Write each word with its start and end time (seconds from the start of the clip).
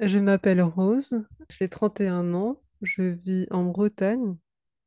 Je 0.00 0.18
m'appelle 0.18 0.62
Rose, 0.62 1.26
j'ai 1.50 1.68
31 1.68 2.32
ans, 2.34 2.60
je 2.82 3.02
vis 3.02 3.46
en 3.50 3.64
Bretagne 3.64 4.36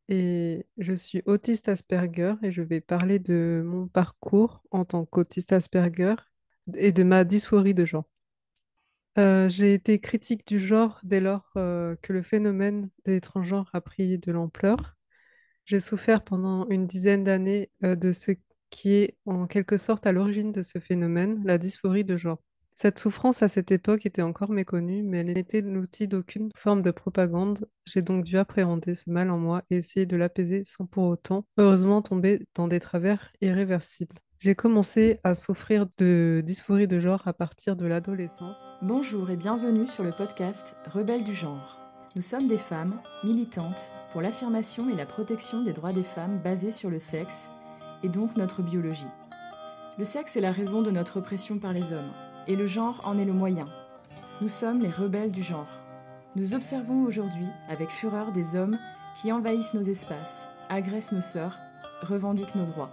et 0.10 0.66
je 0.78 0.94
suis 0.94 1.22
autiste 1.26 1.70
Asperger 1.70 2.36
et 2.44 2.52
je 2.52 2.62
vais 2.62 2.82
parler 2.82 3.20
de 3.20 3.62
mon 3.66 3.88
parcours 3.88 4.64
en 4.72 4.86
tant 4.86 5.06
qu'autiste 5.06 5.54
Asperger 5.54 6.16
et 6.76 6.92
de 6.94 7.04
ma 7.04 7.26
dysphorie 7.26 7.74
de 7.74 7.86
genre. 7.86 8.10
Euh, 9.18 9.50
j'ai 9.50 9.74
été 9.74 10.00
critique 10.00 10.48
du 10.48 10.60
genre 10.60 11.00
dès 11.04 11.20
lors 11.20 11.52
euh, 11.58 11.96
que 12.02 12.14
le 12.14 12.22
phénomène 12.22 12.90
des 13.06 13.20
transgenres 13.20 13.70
a 13.74 13.82
pris 13.82 14.18
de 14.18 14.32
l'ampleur. 14.32 14.96
J'ai 15.66 15.82
souffert 15.82 16.24
pendant 16.24 16.68
une 16.70 16.88
dizaine 16.88 17.26
d'années 17.26 17.70
euh, 17.84 17.96
de 17.96 18.14
ce 18.14 18.32
qui 18.70 18.94
est 18.94 19.18
en 19.26 19.48
quelque 19.48 19.78
sorte 19.78 20.08
à 20.08 20.14
l'origine 20.14 20.54
de 20.54 20.62
ce 20.62 20.80
phénomène, 20.80 21.42
la 21.46 21.58
dysphorie 21.58 22.06
de 22.06 22.16
genre. 22.18 22.42
Cette 22.76 23.00
souffrance 23.00 23.44
à 23.44 23.48
cette 23.48 23.72
époque 23.72 24.06
était 24.06 24.22
encore 24.22 24.52
méconnue, 24.52 25.04
mais 25.04 25.20
elle 25.20 25.34
n'était 25.34 25.62
l'outil 25.62 26.08
d'aucune 26.08 26.50
forme 26.56 26.82
de 26.82 26.92
propagande. 26.92 27.68
J'ai 27.86 28.02
donc 28.02 28.26
dû 28.26 28.38
appréhender 28.38 28.96
ce 28.96 29.10
mal 29.10 29.30
en 29.30 29.38
moi 29.38 29.62
et 29.70 29.78
essayer 29.78 30.06
de 30.06 30.18
l'apaiser 30.18 30.64
sans 30.64 30.86
pour 30.86 31.04
autant, 31.06 31.46
heureusement, 31.58 32.02
tomber 32.02 32.48
dans 32.56 32.68
des 32.68 32.80
travers 32.80 33.32
irréversibles. 33.42 34.16
J'ai 34.40 34.56
commencé 34.56 35.20
à 35.24 35.36
souffrir 35.36 35.86
de 36.00 36.42
dysphorie 36.44 36.88
de 36.88 37.00
genre 37.00 37.22
à 37.28 37.34
partir 37.34 37.76
de 37.76 37.86
l'adolescence. 37.86 38.74
Bonjour 38.82 39.30
et 39.30 39.38
bienvenue 39.38 39.86
sur 39.86 40.04
le 40.04 40.12
podcast 40.12 40.76
Rebelles 40.92 41.24
du 41.24 41.34
genre. 41.34 41.78
Nous 42.16 42.24
sommes 42.24 42.48
des 42.48 42.58
femmes 42.58 43.00
militantes 43.24 43.92
pour 44.12 44.22
l'affirmation 44.22 44.90
et 44.90 44.96
la 44.96 45.06
protection 45.06 45.64
des 45.64 45.74
droits 45.74 45.94
des 45.94 46.02
femmes 46.02 46.42
basés 46.44 46.72
sur 46.72 46.90
le 46.90 46.98
sexe 46.98 47.52
et 48.02 48.10
donc 48.10 48.36
notre 48.36 48.64
biologie. 48.64 49.06
Le 50.00 50.06
sexe 50.06 50.36
est 50.36 50.42
la 50.42 50.52
raison 50.52 50.82
de 50.82 50.90
notre 50.90 51.18
oppression 51.18 51.60
par 51.60 51.74
les 51.74 51.94
hommes 51.94 52.12
et 52.48 52.56
le 52.56 52.68
genre 52.68 53.02
en 53.04 53.18
est 53.18 53.26
le 53.26 53.34
moyen. 53.34 53.66
Nous 54.42 54.48
sommes 54.48 54.80
les 54.80 54.90
rebelles 54.90 55.32
du 55.32 55.44
genre. 55.44 55.68
Nous 56.36 56.54
observons 56.54 57.04
aujourd'hui 57.04 57.48
avec 57.70 57.90
fureur 57.90 58.32
des 58.32 58.56
hommes 58.56 58.78
qui 59.22 59.32
envahissent 59.32 59.74
nos 59.74 59.82
espaces, 59.82 60.48
agressent 60.70 61.12
nos 61.12 61.22
sœurs, 61.22 61.58
revendiquent 62.02 62.56
nos 62.56 62.66
droits. 62.66 62.92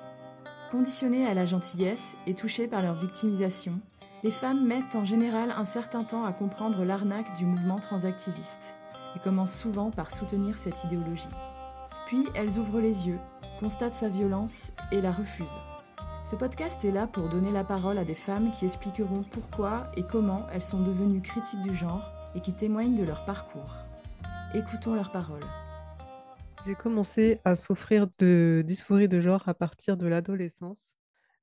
Conditionnées 0.71 1.27
à 1.27 1.35
la 1.35 1.47
gentillesse 1.47 2.17
et 2.27 2.35
touchées 2.35 2.67
par 2.67 2.83
leur 2.83 2.95
victimisation, 2.95 3.81
les 4.23 4.31
femmes 4.31 4.67
mettent 4.67 4.97
en 4.97 5.05
général 5.05 5.53
un 5.57 5.65
certain 5.65 6.05
temps 6.05 6.25
à 6.25 6.33
comprendre 6.33 6.85
l'arnaque 6.85 7.37
du 7.37 7.47
mouvement 7.47 7.79
transactiviste 7.79 8.77
et 9.17 9.21
commencent 9.21 9.59
souvent 9.59 9.91
par 9.91 10.11
soutenir 10.11 10.57
cette 10.59 10.85
idéologie. 10.85 11.29
Puis 12.07 12.27
elles 12.35 12.59
ouvrent 12.59 12.81
les 12.81 13.07
yeux, 13.07 13.21
constatent 13.61 13.95
sa 13.95 14.09
violence 14.09 14.73
et 14.91 15.01
la 15.01 15.13
refusent. 15.13 15.47
Ce 16.31 16.37
podcast 16.37 16.85
est 16.85 16.91
là 16.91 17.07
pour 17.07 17.31
donner 17.31 17.51
la 17.51 17.65
parole 17.65 17.97
à 17.97 18.05
des 18.05 18.15
femmes 18.15 18.53
qui 18.53 18.67
expliqueront 18.67 19.23
pourquoi 19.31 19.91
et 19.97 20.03
comment 20.03 20.47
elles 20.53 20.61
sont 20.61 20.83
devenues 20.83 21.23
critiques 21.23 21.63
du 21.63 21.75
genre 21.75 22.13
et 22.35 22.43
qui 22.43 22.53
témoignent 22.53 22.97
de 22.97 23.05
leur 23.05 23.25
parcours. 23.25 23.75
Écoutons 24.53 24.95
leurs 24.95 25.11
paroles. 25.11 25.47
J'ai 26.67 26.75
commencé 26.75 27.41
à 27.47 27.57
souffrir 27.57 28.09
de 28.19 28.63
dysphorie 28.67 29.09
de 29.09 29.23
genre 29.23 29.49
à 29.49 29.55
partir 29.55 29.97
de 29.97 30.07
l'adolescence. 30.07 30.97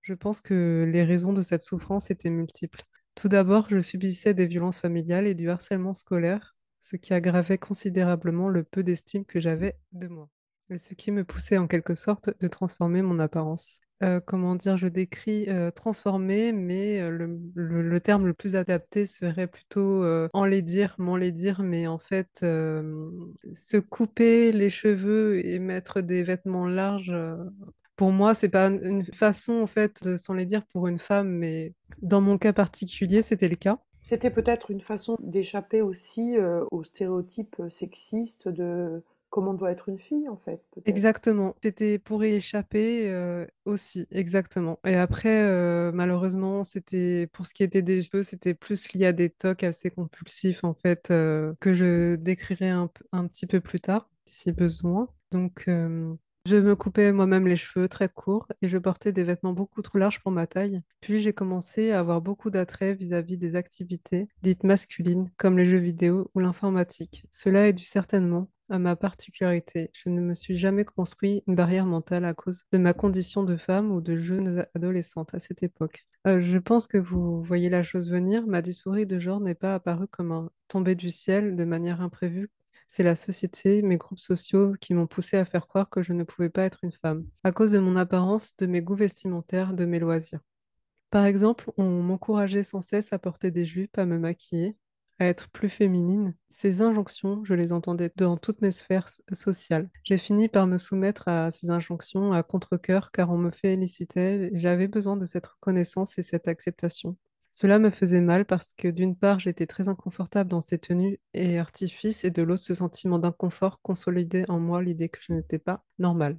Je 0.04 0.14
pense 0.14 0.40
que 0.40 0.88
les 0.88 1.04
raisons 1.04 1.34
de 1.34 1.42
cette 1.42 1.64
souffrance 1.64 2.12
étaient 2.12 2.30
multiples. 2.30 2.84
Tout 3.16 3.28
d'abord, 3.28 3.68
je 3.68 3.82
subissais 3.82 4.36
des 4.36 4.46
violences 4.46 4.78
familiales 4.78 5.26
et 5.26 5.34
du 5.34 5.50
harcèlement 5.50 5.96
scolaire, 5.96 6.56
ce 6.80 6.96
qui 6.96 7.16
aggravait 7.16 7.58
considérablement 7.58 8.50
le 8.50 8.64
peu 8.64 8.84
d'estime 8.84 9.26
que 9.26 9.40
j'avais 9.40 9.80
de 9.94 10.08
moi, 10.08 10.30
ce 10.78 10.94
qui 10.94 11.12
me 11.12 11.24
poussait 11.24 11.58
en 11.58 11.68
quelque 11.68 11.96
sorte 11.96 12.30
de 12.40 12.48
transformer 12.48 13.02
mon 13.02 13.20
apparence. 13.20 13.82
Euh, 14.04 14.20
comment 14.20 14.56
dire, 14.56 14.76
je 14.76 14.88
décris 14.88 15.46
euh, 15.48 15.72
transformer, 15.72 16.52
mais 16.52 17.00
euh, 17.00 17.38
le, 17.56 18.00
terme 18.02 18.28
le 18.28 18.34
plus 18.34 18.58
adapté 18.58 19.06
serait 19.06 19.48
plutôt 19.48 20.06
enlaidir, 20.34 20.96
m'enlaidir, 20.98 21.62
mais 21.62 21.88
en 21.88 21.98
fait, 21.98 22.40
se 22.42 23.78
couper 23.78 24.52
les 24.52 24.70
cheveux 24.70 25.46
et 25.46 25.60
mettre 25.60 26.02
des 26.02 26.24
vêtements 26.24 26.68
larges, 26.68 27.16
pour 27.96 28.12
moi, 28.12 28.34
c'est 28.34 28.50
pas 28.50 28.68
une 28.68 29.06
façon 29.06 29.54
en 29.54 29.68
fait 29.68 30.04
de 30.04 30.18
s'enlaidir 30.18 30.66
pour 30.66 30.88
une 30.88 31.00
femme, 31.00 31.30
mais 31.30 31.74
dans 32.02 32.20
mon 32.20 32.38
cas 32.38 32.52
particulier, 32.52 33.22
c'était 33.22 33.48
le 33.48 33.56
cas. 33.56 33.80
C'était 34.04 34.30
peut-être 34.30 34.70
une 34.70 34.82
façon 34.82 35.16
d'échapper 35.20 35.82
aussi 35.82 36.36
aux 36.72 36.84
stéréotypes 36.84 37.62
sexistes 37.70 38.50
de 38.50 39.02
comment 39.36 39.54
doit 39.54 39.70
être 39.70 39.90
une 39.90 40.00
fille, 40.00 40.30
en 40.30 40.38
fait. 40.38 40.62
Exactement, 40.86 41.58
c'était 41.62 42.00
pour 42.00 42.24
y 42.24 42.36
échapper 42.36 43.10
euh, 43.10 43.46
aussi, 43.66 44.08
exactement. 44.10 44.80
Et 44.88 44.96
après, 44.96 45.44
euh, 45.44 45.92
malheureusement, 45.94 46.64
c'était 46.64 47.28
pour 47.34 47.46
ce 47.46 47.54
qui 47.54 47.62
était 47.62 47.82
des 47.82 48.02
cheveux, 48.02 48.24
c'était 48.24 48.54
plus 48.54 48.94
lié 48.94 49.08
à 49.08 49.12
des 49.12 49.30
tocs 49.30 49.64
assez 49.64 49.92
compulsifs 49.92 50.64
en 50.64 50.74
fait, 50.74 51.12
euh, 51.12 51.54
que 51.60 51.74
je 51.74 52.16
décrirai 52.16 52.70
un, 52.70 52.90
un 53.12 53.28
petit 53.28 53.46
peu 53.46 53.60
plus 53.60 53.82
tard, 53.82 54.10
si 54.24 54.54
besoin. 54.54 55.10
Donc, 55.34 55.68
je 56.46 56.56
me 56.56 56.76
coupais 56.78 57.12
moi-même 57.12 57.46
les 57.46 57.58
cheveux 57.58 57.90
très 57.90 58.08
courts 58.08 58.48
et 58.62 58.70
je 58.70 58.78
portais 58.78 59.12
des 59.12 59.26
vêtements 59.26 59.52
beaucoup 59.52 59.82
trop 59.82 59.98
larges 59.98 60.22
pour 60.22 60.32
ma 60.32 60.48
taille. 60.48 60.82
Puis 61.02 61.20
j'ai 61.20 61.34
commencé 61.34 61.92
à 61.92 62.00
avoir 62.00 62.22
beaucoup 62.22 62.52
d'attrait 62.52 62.94
vis-à-vis 62.94 63.36
des 63.36 63.58
activités 63.58 64.30
dites 64.44 64.64
masculines, 64.64 65.30
comme 65.38 65.58
les 65.58 65.68
jeux 65.68 65.80
vidéo 65.80 66.30
ou 66.36 66.40
l'informatique. 66.40 67.26
Cela 67.32 67.68
est 67.68 67.74
dû 67.74 67.84
certainement 67.84 68.48
à 68.70 68.80
ma 68.80 68.96
particularité. 68.96 69.90
Je 69.94 70.10
ne 70.10 70.22
me 70.22 70.34
suis 70.34 70.58
jamais 70.58 70.86
construit 70.86 71.44
une 71.48 71.56
barrière 71.56 71.86
mentale 71.86 72.26
à 72.26 72.34
cause 72.34 72.64
de 72.72 72.78
ma 72.78 72.94
condition 72.94 73.44
de 73.44 73.58
femme 73.58 73.92
ou 73.92 74.02
de 74.02 74.18
jeune 74.18 74.66
adolescente 74.76 75.34
à 75.34 75.40
cette 75.40 75.64
époque. 75.64 76.06
Euh, 76.28 76.40
je 76.40 76.58
pense 76.58 76.88
que 76.88 76.98
vous 76.98 77.44
voyez 77.44 77.70
la 77.70 77.84
chose 77.84 78.10
venir. 78.10 78.48
Ma 78.48 78.62
dysphorie 78.62 79.06
de 79.06 79.20
genre 79.20 79.40
n'est 79.40 79.56
pas 79.56 79.76
apparue 79.76 80.08
comme 80.08 80.32
un 80.32 80.50
tombé 80.68 80.96
du 80.96 81.12
ciel 81.12 81.56
de 81.56 81.64
manière 81.66 82.02
imprévue. 82.02 82.50
C'est 82.90 83.04
la 83.04 83.16
société, 83.16 83.82
mes 83.82 83.98
groupes 83.98 84.20
sociaux 84.20 84.74
qui 84.80 84.94
m'ont 84.94 85.08
poussé 85.08 85.38
à 85.38 85.46
faire 85.46 85.68
croire 85.68 85.90
que 85.90 86.02
je 86.02 86.14
ne 86.14 86.24
pouvais 86.24 86.50
pas 86.50 86.64
être 86.64 86.84
une 86.84 86.92
femme, 86.92 87.26
à 87.44 87.52
cause 87.52 87.72
de 87.72 87.80
mon 87.80 87.96
apparence, 87.96 88.56
de 88.58 88.66
mes 88.68 88.82
goûts 88.82 88.96
vestimentaires, 88.96 89.74
de 89.74 89.86
mes 89.86 90.00
loisirs. 90.00 90.40
Par 91.10 91.26
exemple, 91.26 91.72
on 91.78 92.02
m'encourageait 92.04 92.64
sans 92.64 92.82
cesse 92.82 93.14
à 93.14 93.20
porter 93.20 93.52
des 93.52 93.66
jupes, 93.66 93.98
à 93.98 94.06
me 94.06 94.20
maquiller, 94.20 94.76
à 95.20 95.26
être 95.26 95.50
plus 95.50 95.70
féminine. 95.70 96.36
Ces 96.50 96.82
injonctions, 96.82 97.44
je 97.46 97.54
les 97.54 97.72
entendais 97.74 98.12
dans 98.16 98.38
toutes 98.38 98.62
mes 98.62 98.72
sphères 98.72 99.10
sociales. 99.34 99.90
J'ai 100.04 100.18
fini 100.18 100.50
par 100.50 100.68
me 100.68 100.78
soumettre 100.78 101.28
à 101.28 101.52
ces 101.52 101.70
injonctions 101.70 102.34
à 102.34 102.44
contre-cœur 102.44 103.12
car 103.12 103.32
on 103.32 103.38
me 103.38 103.52
félicitait 103.52 104.50
j'avais 104.54 104.88
besoin 104.88 105.18
de 105.18 105.26
cette 105.26 105.48
reconnaissance 105.48 106.18
et 106.18 106.24
cette 106.24 106.48
acceptation. 106.48 107.18
Cela 107.52 107.80
me 107.80 107.90
faisait 107.90 108.22
mal 108.22 108.46
parce 108.46 108.74
que 108.74 108.90
d'une 108.90 109.16
part, 109.16 109.40
j'étais 109.40 109.66
très 109.66 109.88
inconfortable 109.88 110.50
dans 110.50 110.62
ces 110.62 110.78
tenues 110.78 111.20
et 111.34 111.58
artifices 111.58 112.26
et 112.26 112.32
de 112.32 112.42
l'autre, 112.44 112.64
ce 112.64 112.74
sentiment 112.74 113.18
d'inconfort 113.18 113.80
consolidait 113.82 114.50
en 114.50 114.60
moi 114.60 114.82
l'idée 114.84 115.10
que 115.10 115.20
je 115.28 115.34
n'étais 115.34 115.60
pas 115.60 115.86
normale. 115.98 116.38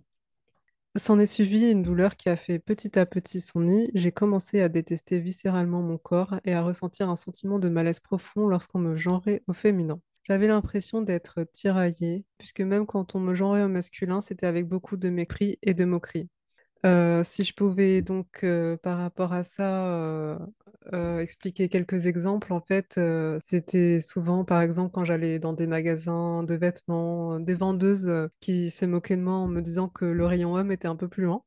S'en 0.97 1.19
est 1.19 1.27
suivi 1.27 1.71
une 1.71 1.83
douleur 1.83 2.17
qui 2.17 2.31
a 2.31 2.37
fait 2.37 2.59
petit 2.59 2.99
à 2.99 3.05
petit 3.05 3.43
son 3.43 3.61
nid. 3.61 3.91
J'ai 3.95 4.13
commencé 4.13 4.63
à 4.63 4.71
détester 4.71 5.21
viscéralement 5.21 5.83
mon 5.83 5.99
corps 5.99 6.41
et 6.45 6.55
à 6.55 6.63
ressentir 6.63 7.11
un 7.11 7.17
sentiment 7.17 7.59
de 7.59 7.69
malaise 7.69 8.01
profond 8.01 8.47
lorsqu'on 8.47 8.79
me 8.79 8.97
genrait 8.97 9.43
au 9.47 9.53
féminin. 9.53 10.01
J'avais 10.25 10.49
l'impression 10.49 11.03
d'être 11.03 11.45
tiraillée, 11.53 12.25
puisque 12.39 12.63
même 12.63 12.87
quand 12.87 13.15
on 13.15 13.21
me 13.21 13.35
genrait 13.35 13.63
au 13.63 13.69
masculin, 13.69 14.23
c'était 14.23 14.47
avec 14.47 14.67
beaucoup 14.67 14.97
de 14.97 15.11
mépris 15.11 15.59
et 15.63 15.75
de 15.75 15.85
moquerie. 15.85 16.29
Euh, 16.87 17.23
si 17.23 17.45
je 17.45 17.53
pouvais 17.55 18.01
donc, 18.01 18.41
euh, 18.45 18.77
par 18.79 18.99
rapport 18.99 19.33
à 19.35 19.43
ça, 19.43 19.87
euh, 19.89 20.39
euh, 20.93 21.19
expliquer 21.21 21.69
quelques 21.69 22.07
exemples, 22.07 22.53
en 22.53 22.61
fait, 22.61 22.97
euh, 22.99 23.39
c'était 23.41 24.01
souvent, 24.01 24.45
par 24.45 24.61
exemple, 24.63 24.93
quand 24.93 25.05
j'allais 25.05 25.39
dans 25.39 25.53
des 25.53 25.67
magasins 25.67 26.43
de 26.43 26.55
vêtements, 26.55 27.35
euh, 27.35 27.39
des 27.41 27.55
vendeuses 27.55 28.11
qui 28.41 28.71
se 28.71 28.85
moquaient 28.85 29.17
de 29.17 29.23
moi 29.23 29.35
en 29.35 29.49
me 29.49 29.61
disant 29.63 29.89
que 29.89 30.05
le 30.05 30.27
rayon 30.27 30.55
homme 30.55 30.73
était 30.73 30.89
un 30.89 30.97
peu 30.97 31.09
plus 31.09 31.25
loin, 31.25 31.43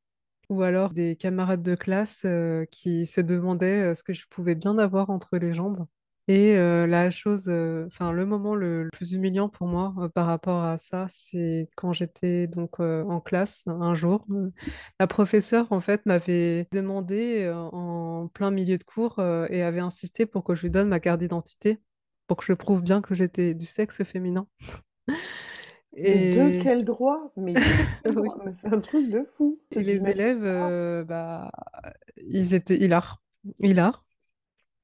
ou 0.50 0.64
alors 0.64 0.92
des 0.94 1.16
camarades 1.18 1.64
de 1.64 1.76
classe 1.76 2.26
qui 2.72 3.06
se 3.08 3.22
demandaient 3.22 3.96
ce 3.96 4.04
que 4.04 4.14
je 4.14 4.26
pouvais 4.30 4.56
bien 4.56 4.78
avoir 4.80 5.10
entre 5.12 5.38
les 5.38 5.54
jambes. 5.54 5.86
Et 6.32 6.56
euh, 6.58 6.86
la 6.86 7.10
chose, 7.10 7.46
euh, 7.50 7.88
enfin 7.88 8.12
le 8.12 8.24
moment 8.26 8.54
le, 8.54 8.84
le 8.84 8.90
plus 8.92 9.14
humiliant 9.14 9.50
pour 9.50 9.66
moi 9.68 9.96
euh, 9.98 10.10
par 10.10 10.28
rapport 10.28 10.64
à 10.64 10.78
ça, 10.78 11.08
c'est 11.10 11.70
quand 11.76 11.92
j'étais 11.92 12.46
donc 12.48 12.80
en 12.80 13.20
classe 13.20 13.64
un 13.68 13.96
jour. 13.96 14.28
la 15.00 15.08
professeure 15.08 15.72
en 15.72 15.82
fait 15.82 16.06
m'avait 16.06 16.68
demandé 16.72 17.50
en 17.74 18.28
plein 18.34 18.52
milieu 18.52 18.78
de 18.78 18.84
cours 18.84 19.20
et 19.50 19.64
avait 19.64 19.80
insisté 19.80 20.26
pour 20.28 20.44
que 20.44 20.54
je 20.56 20.64
lui 20.64 20.72
donne 20.72 20.90
ma 20.90 21.00
carte 21.00 21.20
d'identité 21.20 21.80
pour 22.28 22.38
que 22.38 22.46
je 22.46 22.54
prouve 22.54 22.84
bien 22.84 23.02
que 23.02 23.16
j'étais 23.16 23.56
du 23.56 23.66
sexe 23.66 24.04
féminin. 24.04 24.48
De 26.08 26.52
Et 26.52 26.60
quel 26.60 26.84
droit? 26.84 27.32
Mais 27.38 27.58
de 27.58 27.74
quel 27.74 27.88
oui. 28.16 28.30
droit? 28.30 28.38
Mais 28.46 28.54
c'est 28.54 28.68
un 28.74 28.82
truc 28.82 29.10
de 29.10 29.24
fou. 29.24 29.60
Et 29.72 29.84
les 29.84 30.08
élèves, 30.10 31.06
bah, 31.08 31.52
ils 32.18 32.54
étaient 32.54 32.78
hilars, 32.78 33.22
hilars. 33.62 34.06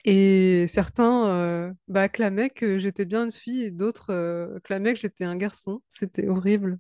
Et 0.06 0.68
certains 0.68 1.28
euh, 1.30 1.74
bah, 1.88 2.04
acclamaient 2.04 2.52
que 2.52 2.78
j'étais 2.80 3.06
bien 3.06 3.26
une 3.26 3.32
fille 3.32 3.72
d'autres 3.72 4.12
euh, 4.12 4.60
clamaient 4.64 4.94
que 4.94 5.00
j'étais 5.00 5.26
un 5.26 5.36
garçon. 5.36 5.82
C'était 5.90 6.28
horrible. 6.28 6.80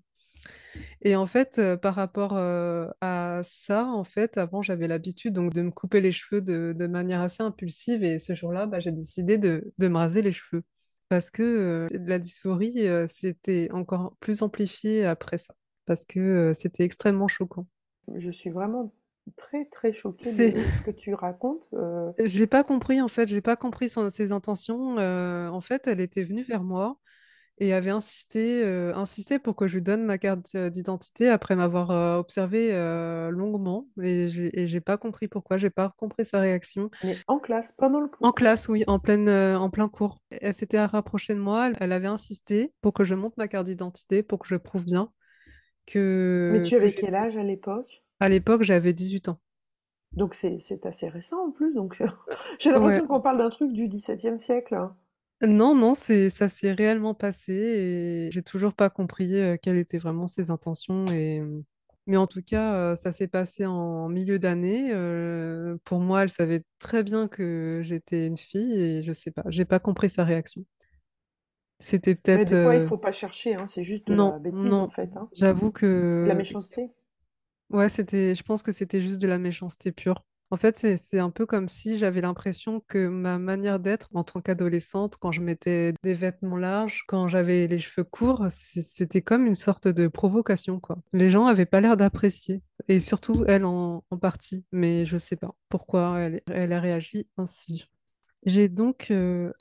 Et 1.01 1.15
en 1.15 1.25
fait, 1.25 1.59
euh, 1.59 1.77
par 1.77 1.95
rapport 1.95 2.35
euh, 2.35 2.87
à 3.01 3.41
ça, 3.43 3.85
en 3.85 4.03
fait, 4.03 4.37
avant, 4.37 4.61
j'avais 4.61 4.87
l'habitude 4.87 5.33
donc 5.33 5.53
de 5.53 5.61
me 5.61 5.71
couper 5.71 6.01
les 6.01 6.11
cheveux 6.11 6.41
de, 6.41 6.87
manière 6.87 7.21
assez 7.21 7.43
impulsive. 7.43 8.03
Et 8.03 8.19
ce 8.19 8.33
jour-là, 8.33 8.65
bah, 8.65 8.79
j'ai 8.79 8.91
décidé 8.91 9.37
de, 9.37 9.73
de 9.77 9.87
me 9.87 9.97
raser 9.97 10.21
les 10.21 10.31
cheveux. 10.31 10.63
parce 11.09 11.29
que 11.29 11.43
euh, 11.43 11.87
la 12.05 12.19
dysphorie, 12.19 12.87
c'était 13.07 13.69
encore 13.71 14.15
plus 14.19 14.41
amplifié 14.41 15.05
après 15.05 15.37
ça, 15.37 15.53
parce 15.85 16.05
que 16.05 16.53
c'était 16.55 16.83
extrêmement 16.83 17.27
choquant. 17.27 17.67
Je 18.15 18.31
suis 18.31 18.49
vraiment 18.49 18.93
très 19.37 19.65
très 19.65 19.93
choquée 19.93 20.33
C'est, 20.33 20.53
de 20.53 20.69
ce 20.71 20.81
que 20.81 20.91
tu 20.91 21.13
racontes. 21.13 21.69
euh, 21.73 22.11
j'ai 22.19 22.47
pas 22.47 22.63
compris 22.63 23.01
en 23.01 23.07
fait, 23.07 23.27
j'ai 23.27 23.41
pas 23.41 23.55
compris 23.55 23.89
son- 23.89 24.09
ses 24.09 24.31
intentions. 24.31 24.97
Euh, 24.99 25.49
en 25.49 25.61
fait, 25.61 25.87
elle 25.87 25.99
était 26.01 26.23
venue 26.23 26.43
vers 26.43 26.63
moi 26.63 26.97
et 27.59 27.73
avait 27.73 27.91
insisté, 27.91 28.63
euh, 28.63 28.95
insisté 28.95 29.39
pour 29.39 29.55
que 29.55 29.67
je 29.67 29.75
lui 29.75 29.83
donne 29.83 30.05
ma 30.05 30.17
carte 30.17 30.55
euh, 30.55 30.69
d'identité 30.71 31.29
après 31.29 31.55
m'avoir 31.55 31.91
euh, 31.91 32.17
observé 32.19 32.73
euh, 32.73 33.29
longuement. 33.31 33.87
Et 34.03 34.29
j'ai 34.29 34.59
et 34.61 34.67
j'ai 34.67 34.81
pas 34.81 34.97
compris 34.97 35.27
pourquoi, 35.29 35.57
j'ai 35.57 35.69
pas 35.71 35.91
compris 35.97 36.25
sa 36.25 36.39
réaction. 36.41 36.91
mais 37.03 37.23
en 37.27 37.39
classe, 37.39 37.71
pendant 37.71 38.01
le 38.01 38.09
En 38.21 38.31
cours. 38.31 38.33
classe, 38.33 38.67
oui, 38.69 38.83
en 38.87 38.99
pleine, 38.99 39.29
euh, 39.29 39.57
en 39.59 39.69
plein 39.69 39.87
cours. 39.89 40.19
Elle 40.31 40.53
s'était 40.53 40.83
rapprochée 40.83 41.35
de 41.35 41.39
moi, 41.39 41.67
elle, 41.67 41.77
elle 41.79 41.91
avait 41.91 42.07
insisté 42.07 42.73
pour 42.81 42.93
que 42.93 43.03
je 43.03 43.13
montre 43.15 43.35
ma 43.37 43.47
carte 43.47 43.65
d'identité, 43.67 44.23
pour 44.23 44.39
que 44.39 44.47
je 44.47 44.55
prouve 44.55 44.83
bien 44.85 45.11
Mais 46.49 46.59
que, 46.59 46.63
tu 46.63 46.75
que 46.75 46.75
avais 46.75 46.95
quel 46.95 47.13
j'étais. 47.13 47.13
âge 47.13 47.37
à 47.37 47.43
l'époque? 47.43 48.03
À 48.19 48.27
l'époque, 48.27 48.63
j'avais 48.63 48.91
18 48.91 49.29
ans. 49.29 49.39
Donc 50.13 50.33
c'est 50.33 50.57
assez 50.87 51.09
récent 51.09 51.45
en 51.47 51.51
plus. 51.51 51.71
Donc 51.75 52.01
j'ai 52.59 52.71
Ouais. 52.73 52.75
l'impression 52.75 53.05
qu'on 53.05 53.21
parle 53.21 53.37
d'un 53.37 53.49
truc 53.51 53.71
du 53.71 53.87
XVIIe 53.87 54.39
siècle. 54.39 54.73
hein. 54.73 54.97
Non, 55.45 55.75
non, 55.75 55.95
c'est, 55.95 56.29
ça 56.29 56.47
s'est 56.47 56.71
réellement 56.71 57.13
passé 57.13 57.51
et 57.53 58.31
j'ai 58.31 58.41
toujours 58.41 58.73
pas 58.73 58.89
compris 58.89 59.35
euh, 59.35 59.57
quelles 59.61 59.77
étaient 59.77 59.97
vraiment 59.97 60.27
ses 60.27 60.49
intentions. 60.49 61.05
Et... 61.11 61.41
Mais 62.07 62.17
en 62.17 62.25
tout 62.27 62.41
cas, 62.41 62.75
euh, 62.75 62.95
ça 62.95 63.11
s'est 63.11 63.27
passé 63.27 63.65
en 63.65 64.07
milieu 64.09 64.39
d'année. 64.39 64.91
euh, 64.93 65.77
pour 65.83 65.99
moi, 65.99 66.23
elle 66.23 66.29
savait 66.29 66.63
très 66.79 67.03
bien 67.03 67.27
que 67.27 67.81
j'étais 67.83 68.27
une 68.27 68.37
fille 68.37 68.73
et 68.79 69.03
je 69.03 69.11
sais 69.13 69.31
pas, 69.31 69.43
j'ai 69.49 69.65
pas 69.65 69.79
compris 69.79 70.09
sa 70.09 70.23
réaction. 70.23 70.63
C'était 71.79 72.15
peut-être... 72.15 72.51
des 72.51 72.55
fois, 72.55 72.75
il 72.75 72.81
euh, 72.81 72.87
faut 72.87 72.97
pas 72.99 73.11
chercher. 73.11 73.55
hein, 73.55 73.65
C'est 73.67 73.83
juste 73.83 74.05
de 74.07 74.13
Non, 74.13 74.27
la 74.27 74.37
bêtise 74.39 74.79
en 74.79 74.89
fait. 74.89 75.17
hein. 75.17 75.29
j'avoue 75.33 75.71
De 76.23 76.29
la 76.29 76.35
que 76.35 76.35
méchanceté. 76.35 76.91
Ouais, 77.69 77.89
c'était, 77.89 78.35
je 78.35 78.43
pense 78.43 78.63
que 78.63 78.71
c'était 78.71 79.01
juste 79.01 79.21
de 79.21 79.27
la 79.27 79.37
méchanceté 79.37 79.91
pure. 79.91 80.23
En 80.51 80.57
fait, 80.57 80.77
c'est, 80.77 80.95
c'est 80.97 81.17
un 81.19 81.31
peu 81.31 81.47
comme 81.47 81.67
si 81.67 81.97
j'avais 81.97 82.21
l'impression 82.21 82.81
que 82.87 83.07
ma 83.07 83.39
manière 83.39 83.79
d'être 83.79 84.09
en 84.13 84.23
tant 84.23 84.41
qu'adolescente, 84.41 85.17
quand 85.19 85.31
je 85.31 85.41
mettais 85.41 85.93
des 86.03 86.13
vêtements 86.13 86.57
larges, 86.57 87.03
quand 87.07 87.27
j'avais 87.27 87.65
les 87.67 87.79
cheveux 87.79 88.03
courts, 88.03 88.45
c'était 88.49 89.23
comme 89.23 89.47
une 89.47 89.55
sorte 89.55 89.87
de 89.87 90.07
provocation, 90.07 90.79
quoi. 90.79 90.97
Les 91.13 91.31
gens 91.31 91.47
avaient 91.47 91.65
pas 91.65 91.81
l'air 91.81 91.97
d'apprécier, 91.97 92.61
et 92.87 92.99
surtout 92.99 93.43
elle 93.47 93.65
en, 93.65 94.03
en 94.09 94.17
partie, 94.17 94.63
mais 94.71 95.05
je 95.05 95.17
sais 95.17 95.35
pas 95.35 95.55
pourquoi 95.67 96.19
elle, 96.19 96.41
elle 96.47 96.73
a 96.73 96.79
réagi 96.79 97.27
ainsi. 97.37 97.87
J'ai 98.45 98.69
donc 98.69 99.11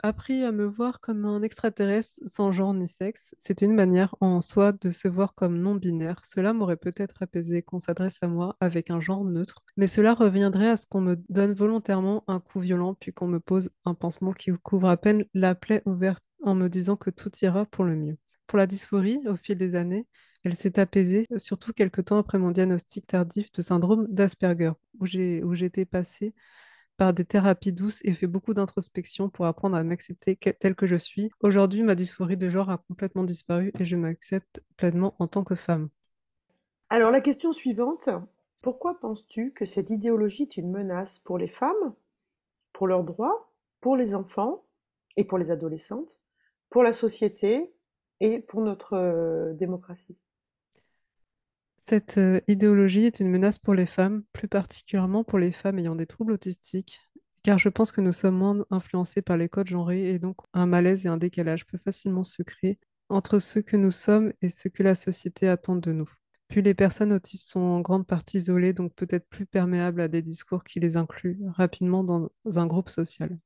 appris 0.03 0.43
à 0.43 0.51
me 0.51 0.65
voir 0.65 0.99
comme 1.01 1.25
un 1.25 1.41
extraterrestre 1.41 2.19
sans 2.27 2.51
genre 2.51 2.73
ni 2.75 2.87
sexe. 2.87 3.33
C'était 3.39 3.65
une 3.65 3.73
manière 3.73 4.15
en 4.21 4.41
soi 4.41 4.73
de 4.73 4.91
se 4.91 5.07
voir 5.07 5.33
comme 5.33 5.57
non-binaire. 5.57 6.21
Cela 6.23 6.53
m'aurait 6.53 6.77
peut-être 6.77 7.23
apaisé 7.23 7.63
qu'on 7.63 7.79
s'adresse 7.79 8.19
à 8.21 8.27
moi 8.27 8.55
avec 8.59 8.91
un 8.91 8.99
genre 8.99 9.25
neutre, 9.25 9.63
mais 9.75 9.87
cela 9.87 10.13
reviendrait 10.13 10.69
à 10.69 10.77
ce 10.77 10.85
qu'on 10.85 11.01
me 11.01 11.15
donne 11.29 11.53
volontairement 11.53 12.23
un 12.27 12.39
coup 12.39 12.59
violent, 12.59 12.93
puis 12.93 13.11
qu'on 13.11 13.27
me 13.27 13.39
pose 13.39 13.71
un 13.85 13.95
pansement 13.95 14.33
qui 14.33 14.51
couvre 14.61 14.89
à 14.89 14.97
peine 14.97 15.25
la 15.33 15.55
plaie 15.55 15.81
ouverte 15.85 16.23
en 16.43 16.53
me 16.53 16.67
disant 16.67 16.95
que 16.95 17.09
tout 17.09 17.31
ira 17.41 17.65
pour 17.65 17.85
le 17.85 17.95
mieux. 17.95 18.17
Pour 18.45 18.59
la 18.59 18.67
dysphorie, 18.67 19.19
au 19.27 19.35
fil 19.35 19.57
des 19.57 19.73
années, 19.73 20.05
elle 20.43 20.53
s'est 20.53 20.77
apaisée, 20.77 21.25
surtout 21.37 21.73
quelque 21.73 22.01
temps 22.01 22.19
après 22.19 22.37
mon 22.37 22.51
diagnostic 22.51 23.07
tardif 23.07 23.51
de 23.51 23.63
syndrome 23.63 24.05
d'Asperger, 24.09 24.73
où 24.99 25.07
j'étais 25.07 25.85
passée 25.85 26.35
par 26.97 27.13
des 27.13 27.25
thérapies 27.25 27.73
douces 27.73 28.01
et 28.03 28.13
fait 28.13 28.27
beaucoup 28.27 28.53
d'introspection 28.53 29.29
pour 29.29 29.45
apprendre 29.45 29.75
à 29.75 29.83
m'accepter 29.83 30.35
telle 30.35 30.75
que 30.75 30.87
je 30.87 30.95
suis. 30.95 31.29
Aujourd'hui, 31.41 31.83
ma 31.83 31.95
dysphorie 31.95 32.37
de 32.37 32.49
genre 32.49 32.69
a 32.69 32.77
complètement 32.87 33.23
disparu 33.23 33.71
et 33.79 33.85
je 33.85 33.95
m'accepte 33.95 34.61
pleinement 34.77 35.15
en 35.19 35.27
tant 35.27 35.43
que 35.43 35.55
femme. 35.55 35.89
Alors 36.89 37.11
la 37.11 37.21
question 37.21 37.51
suivante. 37.51 38.09
Pourquoi 38.61 38.99
penses-tu 38.99 39.51
que 39.51 39.65
cette 39.65 39.91
idéologie 39.91 40.43
est 40.43 40.57
une 40.57 40.71
menace 40.71 41.19
pour 41.19 41.37
les 41.37 41.47
femmes, 41.47 41.93
pour 42.73 42.87
leurs 42.87 43.03
droits, 43.03 43.51
pour 43.79 43.95
les 43.95 44.15
enfants 44.15 44.63
et 45.17 45.23
pour 45.23 45.37
les 45.37 45.51
adolescentes, 45.51 46.17
pour 46.69 46.81
la 46.81 46.93
société 46.93 47.71
et 48.21 48.39
pour 48.39 48.61
notre 48.61 48.93
euh, 48.93 49.53
démocratie? 49.53 50.17
Cette 51.87 52.17
euh, 52.17 52.41
idéologie 52.47 53.05
est 53.05 53.19
une 53.19 53.29
menace 53.29 53.59
pour 53.59 53.75
les 53.75 53.85
femmes, 53.85 54.23
plus 54.33 54.47
particulièrement 54.47 55.23
pour 55.23 55.37
les 55.37 55.51
femmes 55.51 55.77
ayant 55.77 55.95
des 55.95 56.07
troubles 56.07 56.33
autistiques, 56.33 56.99
car 57.43 57.59
je 57.59 57.69
pense 57.69 57.91
que 57.91 58.01
nous 58.01 58.13
sommes 58.13 58.37
moins 58.37 58.65
influencés 58.71 59.21
par 59.21 59.37
les 59.37 59.49
codes 59.49 59.67
genrés 59.67 60.09
et 60.09 60.17
donc 60.17 60.37
un 60.53 60.65
malaise 60.65 61.05
et 61.05 61.09
un 61.09 61.17
décalage 61.17 61.67
peut 61.67 61.77
facilement 61.77 62.23
se 62.23 62.41
créer 62.41 62.79
entre 63.09 63.37
ce 63.37 63.59
que 63.59 63.77
nous 63.77 63.91
sommes 63.91 64.33
et 64.41 64.49
ce 64.49 64.67
que 64.67 64.81
la 64.81 64.95
société 64.95 65.47
attend 65.47 65.75
de 65.75 65.91
nous. 65.91 66.09
Puis 66.47 66.63
les 66.63 66.73
personnes 66.73 67.13
autistes 67.13 67.49
sont 67.49 67.59
en 67.59 67.81
grande 67.81 68.07
partie 68.07 68.37
isolées, 68.37 68.73
donc 68.73 68.95
peut-être 68.95 69.27
plus 69.29 69.45
perméables 69.45 70.01
à 70.01 70.07
des 70.07 70.23
discours 70.23 70.63
qui 70.63 70.79
les 70.79 70.97
incluent 70.97 71.39
rapidement 71.49 72.03
dans 72.03 72.31
un 72.45 72.65
groupe 72.65 72.89
social. 72.89 73.37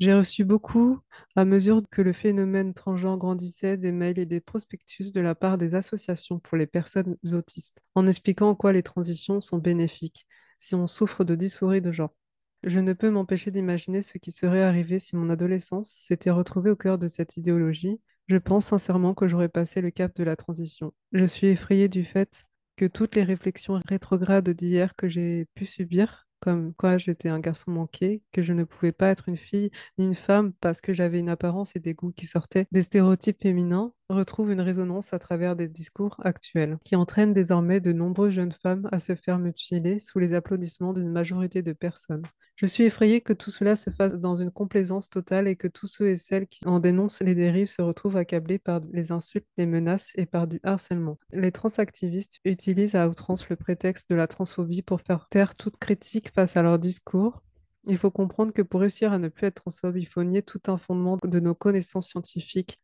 J'ai 0.00 0.14
reçu 0.14 0.44
beaucoup, 0.44 1.00
à 1.34 1.44
mesure 1.44 1.82
que 1.90 2.02
le 2.02 2.12
phénomène 2.12 2.72
transgenre 2.72 3.18
grandissait, 3.18 3.76
des 3.76 3.90
mails 3.90 4.18
et 4.20 4.26
des 4.26 4.40
prospectus 4.40 5.12
de 5.12 5.20
la 5.20 5.34
part 5.34 5.58
des 5.58 5.74
associations 5.74 6.38
pour 6.38 6.56
les 6.56 6.68
personnes 6.68 7.16
autistes, 7.32 7.80
en 7.96 8.06
expliquant 8.06 8.50
en 8.50 8.54
quoi 8.54 8.72
les 8.72 8.84
transitions 8.84 9.40
sont 9.40 9.58
bénéfiques 9.58 10.26
si 10.60 10.74
on 10.76 10.86
souffre 10.86 11.24
de 11.24 11.34
dysphorie 11.34 11.80
de 11.80 11.90
genre. 11.90 12.14
Je 12.62 12.78
ne 12.80 12.92
peux 12.92 13.10
m'empêcher 13.10 13.50
d'imaginer 13.50 14.02
ce 14.02 14.18
qui 14.18 14.30
serait 14.30 14.62
arrivé 14.62 14.98
si 15.00 15.16
mon 15.16 15.30
adolescence 15.30 15.90
s'était 15.90 16.30
retrouvée 16.30 16.70
au 16.70 16.76
cœur 16.76 16.98
de 16.98 17.08
cette 17.08 17.36
idéologie. 17.36 18.00
Je 18.28 18.36
pense 18.36 18.66
sincèrement 18.66 19.14
que 19.14 19.26
j'aurais 19.28 19.48
passé 19.48 19.80
le 19.80 19.90
cap 19.90 20.14
de 20.16 20.24
la 20.24 20.36
transition. 20.36 20.92
Je 21.12 21.24
suis 21.24 21.48
effrayée 21.48 21.88
du 21.88 22.04
fait 22.04 22.44
que 22.76 22.84
toutes 22.84 23.16
les 23.16 23.24
réflexions 23.24 23.80
rétrogrades 23.88 24.50
d'hier 24.50 24.94
que 24.94 25.08
j'ai 25.08 25.46
pu 25.54 25.66
subir, 25.66 26.27
comme 26.40 26.74
quoi 26.74 26.98
j'étais 26.98 27.28
un 27.28 27.40
garçon 27.40 27.70
manqué, 27.70 28.22
que 28.32 28.42
je 28.42 28.52
ne 28.52 28.64
pouvais 28.64 28.92
pas 28.92 29.08
être 29.08 29.28
une 29.28 29.36
fille 29.36 29.70
ni 29.98 30.06
une 30.06 30.14
femme 30.14 30.52
parce 30.60 30.80
que 30.80 30.92
j'avais 30.92 31.20
une 31.20 31.28
apparence 31.28 31.74
et 31.76 31.80
des 31.80 31.94
goûts 31.94 32.12
qui 32.12 32.26
sortaient 32.26 32.66
des 32.72 32.82
stéréotypes 32.82 33.42
féminins, 33.42 33.92
retrouvent 34.08 34.52
une 34.52 34.60
résonance 34.60 35.12
à 35.12 35.18
travers 35.18 35.56
des 35.56 35.68
discours 35.68 36.16
actuels, 36.24 36.78
qui 36.84 36.96
entraînent 36.96 37.32
désormais 37.34 37.80
de 37.80 37.92
nombreuses 37.92 38.32
jeunes 38.34 38.52
femmes 38.52 38.88
à 38.92 39.00
se 39.00 39.14
faire 39.14 39.38
mutiler 39.38 40.00
sous 40.00 40.18
les 40.18 40.34
applaudissements 40.34 40.92
d'une 40.92 41.10
majorité 41.10 41.62
de 41.62 41.72
personnes. 41.72 42.24
Je 42.60 42.66
suis 42.66 42.82
effrayée 42.82 43.20
que 43.20 43.32
tout 43.32 43.52
cela 43.52 43.76
se 43.76 43.88
fasse 43.90 44.14
dans 44.14 44.34
une 44.34 44.50
complaisance 44.50 45.08
totale 45.08 45.46
et 45.46 45.54
que 45.54 45.68
tous 45.68 45.86
ceux 45.86 46.08
et 46.08 46.16
celles 46.16 46.48
qui 46.48 46.66
en 46.66 46.80
dénoncent 46.80 47.20
les 47.20 47.36
dérives 47.36 47.68
se 47.68 47.82
retrouvent 47.82 48.16
accablés 48.16 48.58
par 48.58 48.80
les 48.92 49.12
insultes, 49.12 49.46
les 49.56 49.64
menaces 49.64 50.10
et 50.16 50.26
par 50.26 50.48
du 50.48 50.58
harcèlement. 50.64 51.20
Les 51.32 51.52
transactivistes 51.52 52.40
utilisent 52.44 52.96
à 52.96 53.08
outrance 53.08 53.48
le 53.48 53.54
prétexte 53.54 54.10
de 54.10 54.16
la 54.16 54.26
transphobie 54.26 54.82
pour 54.82 55.00
faire 55.00 55.28
taire 55.28 55.54
toute 55.54 55.76
critique 55.78 56.32
face 56.34 56.56
à 56.56 56.62
leur 56.62 56.80
discours. 56.80 57.44
Il 57.86 57.96
faut 57.96 58.10
comprendre 58.10 58.52
que 58.52 58.62
pour 58.62 58.80
réussir 58.80 59.12
à 59.12 59.18
ne 59.18 59.28
plus 59.28 59.46
être 59.46 59.62
transphobe, 59.62 59.96
il 59.96 60.08
faut 60.08 60.24
nier 60.24 60.42
tout 60.42 60.60
un 60.66 60.78
fondement 60.78 61.16
de 61.22 61.38
nos 61.38 61.54
connaissances 61.54 62.08
scientifiques, 62.08 62.82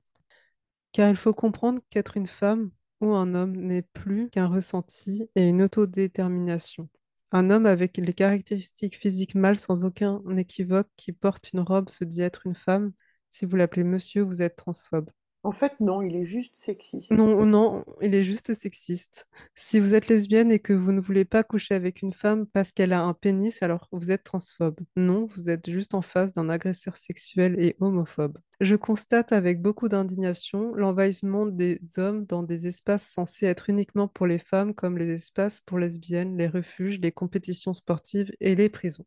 car 0.92 1.10
il 1.10 1.16
faut 1.16 1.34
comprendre 1.34 1.80
qu'être 1.90 2.16
une 2.16 2.28
femme 2.28 2.70
ou 3.00 3.12
un 3.14 3.34
homme 3.34 3.56
n'est 3.56 3.82
plus 3.82 4.30
qu'un 4.30 4.46
ressenti 4.46 5.28
et 5.34 5.48
une 5.48 5.62
autodétermination. 5.62 6.88
Un 7.34 7.50
homme 7.50 7.66
avec 7.66 7.98
les 7.98 8.14
caractéristiques 8.14 8.96
physiques 8.96 9.34
mâles 9.34 9.58
sans 9.58 9.84
aucun 9.84 10.22
équivoque 10.38 10.88
qui 10.96 11.12
porte 11.12 11.52
une 11.52 11.60
robe 11.60 11.90
se 11.90 12.02
dit 12.04 12.22
être 12.22 12.46
une 12.46 12.54
femme. 12.54 12.92
Si 13.30 13.44
vous 13.44 13.56
l'appelez 13.56 13.84
monsieur, 13.84 14.22
vous 14.22 14.40
êtes 14.40 14.56
transphobe. 14.56 15.10
En 15.44 15.52
fait, 15.52 15.78
non, 15.78 16.00
il 16.00 16.16
est 16.16 16.24
juste 16.24 16.56
sexiste. 16.56 17.10
Non, 17.12 17.44
non, 17.44 17.84
il 18.00 18.14
est 18.14 18.24
juste 18.24 18.54
sexiste. 18.54 19.28
Si 19.54 19.78
vous 19.78 19.94
êtes 19.94 20.08
lesbienne 20.08 20.50
et 20.50 20.58
que 20.58 20.72
vous 20.72 20.90
ne 20.90 21.02
voulez 21.02 21.26
pas 21.26 21.44
coucher 21.44 21.74
avec 21.74 22.00
une 22.00 22.14
femme 22.14 22.46
parce 22.46 22.72
qu'elle 22.72 22.94
a 22.94 23.02
un 23.02 23.12
pénis, 23.12 23.62
alors 23.62 23.86
vous 23.92 24.10
êtes 24.10 24.24
transphobe. 24.24 24.80
Non, 24.96 25.26
vous 25.36 25.50
êtes 25.50 25.70
juste 25.70 25.92
en 25.92 26.00
face 26.00 26.32
d'un 26.32 26.48
agresseur 26.48 26.96
sexuel 26.96 27.56
et 27.58 27.76
homophobe. 27.78 28.38
Je 28.60 28.74
constate 28.74 29.32
avec 29.32 29.60
beaucoup 29.60 29.88
d'indignation 29.88 30.74
l'envahissement 30.74 31.44
des 31.44 31.78
hommes 31.98 32.24
dans 32.24 32.42
des 32.42 32.66
espaces 32.66 33.06
censés 33.06 33.44
être 33.44 33.68
uniquement 33.68 34.08
pour 34.08 34.26
les 34.26 34.38
femmes, 34.38 34.74
comme 34.74 34.96
les 34.96 35.10
espaces 35.10 35.60
pour 35.60 35.78
lesbiennes, 35.78 36.38
les 36.38 36.48
refuges, 36.48 37.00
les 37.00 37.12
compétitions 37.12 37.74
sportives 37.74 38.32
et 38.40 38.54
les 38.54 38.70
prisons. 38.70 39.04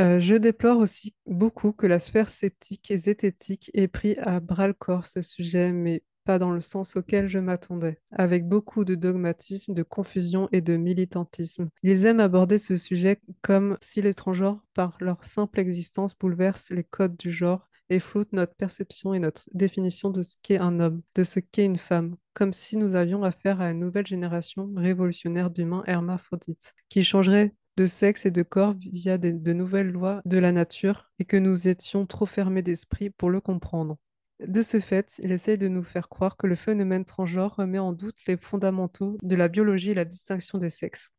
Euh, 0.00 0.20
je 0.20 0.34
déplore 0.36 0.78
aussi 0.78 1.14
beaucoup 1.26 1.72
que 1.72 1.86
la 1.86 1.98
sphère 1.98 2.28
sceptique 2.28 2.90
et 2.90 2.98
zététique 2.98 3.70
ait 3.74 3.88
pris 3.88 4.16
à 4.18 4.38
bras-le-corps 4.38 5.06
ce 5.06 5.22
sujet, 5.22 5.72
mais 5.72 6.04
pas 6.24 6.38
dans 6.38 6.52
le 6.52 6.60
sens 6.60 6.94
auquel 6.94 7.26
je 7.26 7.38
m'attendais, 7.38 7.98
avec 8.12 8.46
beaucoup 8.46 8.84
de 8.84 8.94
dogmatisme, 8.94 9.74
de 9.74 9.82
confusion 9.82 10.48
et 10.52 10.60
de 10.60 10.76
militantisme. 10.76 11.70
Ils 11.82 12.04
aiment 12.04 12.20
aborder 12.20 12.58
ce 12.58 12.76
sujet 12.76 13.20
comme 13.42 13.76
si 13.80 14.02
les 14.02 14.14
transgenres, 14.14 14.62
par 14.74 14.98
leur 15.00 15.24
simple 15.24 15.58
existence, 15.58 16.16
bouleversent 16.16 16.70
les 16.70 16.84
codes 16.84 17.16
du 17.16 17.32
genre 17.32 17.66
et 17.90 17.98
floutent 17.98 18.32
notre 18.34 18.54
perception 18.54 19.14
et 19.14 19.18
notre 19.18 19.48
définition 19.54 20.10
de 20.10 20.22
ce 20.22 20.36
qu'est 20.42 20.58
un 20.58 20.78
homme, 20.80 21.00
de 21.14 21.22
ce 21.24 21.40
qu'est 21.40 21.64
une 21.64 21.78
femme, 21.78 22.16
comme 22.34 22.52
si 22.52 22.76
nous 22.76 22.94
avions 22.94 23.24
affaire 23.24 23.60
à 23.60 23.70
une 23.70 23.80
nouvelle 23.80 24.06
génération 24.06 24.70
révolutionnaire 24.76 25.50
d'humains 25.50 25.82
hermaphrodites, 25.86 26.74
qui 26.88 27.02
changerait 27.02 27.54
de 27.78 27.86
sexe 27.86 28.26
et 28.26 28.32
de 28.32 28.42
corps 28.42 28.74
via 28.92 29.18
de 29.18 29.52
nouvelles 29.52 29.92
lois 29.92 30.20
de 30.24 30.36
la 30.36 30.50
nature 30.50 31.12
et 31.20 31.24
que 31.24 31.36
nous 31.36 31.68
étions 31.68 32.06
trop 32.06 32.26
fermés 32.26 32.62
d'esprit 32.62 33.08
pour 33.08 33.30
le 33.30 33.40
comprendre. 33.40 33.98
De 34.44 34.62
ce 34.62 34.80
fait, 34.80 35.14
il 35.22 35.30
essaye 35.30 35.58
de 35.58 35.68
nous 35.68 35.84
faire 35.84 36.08
croire 36.08 36.36
que 36.36 36.48
le 36.48 36.56
phénomène 36.56 37.04
transgenre 37.04 37.54
remet 37.54 37.78
en 37.78 37.92
doute 37.92 38.16
les 38.26 38.36
fondamentaux 38.36 39.16
de 39.22 39.36
la 39.36 39.46
biologie 39.46 39.90
et 39.90 39.94
la 39.94 40.04
distinction 40.04 40.58
des 40.58 40.70
sexes. 40.70 41.10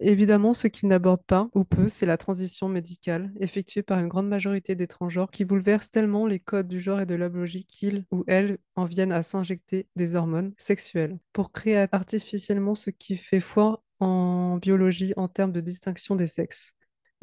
Évidemment, 0.00 0.54
ce 0.54 0.68
qu'il 0.68 0.88
n'aborde 0.88 1.22
pas, 1.26 1.48
ou 1.54 1.64
peu, 1.64 1.88
c'est 1.88 2.06
la 2.06 2.16
transition 2.16 2.68
médicale, 2.68 3.32
effectuée 3.40 3.82
par 3.82 3.98
une 3.98 4.08
grande 4.08 4.28
majorité 4.28 4.74
des 4.74 4.86
transgenres, 4.86 5.30
qui 5.30 5.44
bouleverse 5.44 5.90
tellement 5.90 6.26
les 6.26 6.40
codes 6.40 6.68
du 6.68 6.80
genre 6.80 7.00
et 7.00 7.06
de 7.06 7.14
la 7.14 7.28
biologie 7.28 7.66
qu'ils 7.66 8.04
ou 8.10 8.24
elles 8.26 8.58
en 8.74 8.84
viennent 8.86 9.12
à 9.12 9.22
s'injecter 9.22 9.86
des 9.96 10.14
hormones 10.14 10.54
sexuelles 10.56 11.18
pour 11.32 11.52
créer 11.52 11.86
artificiellement 11.92 12.74
ce 12.74 12.90
qui 12.90 13.16
fait 13.16 13.40
foi 13.40 13.82
en 14.00 14.56
biologie 14.58 15.12
en 15.16 15.28
termes 15.28 15.52
de 15.52 15.60
distinction 15.60 16.16
des 16.16 16.26
sexes. 16.26 16.72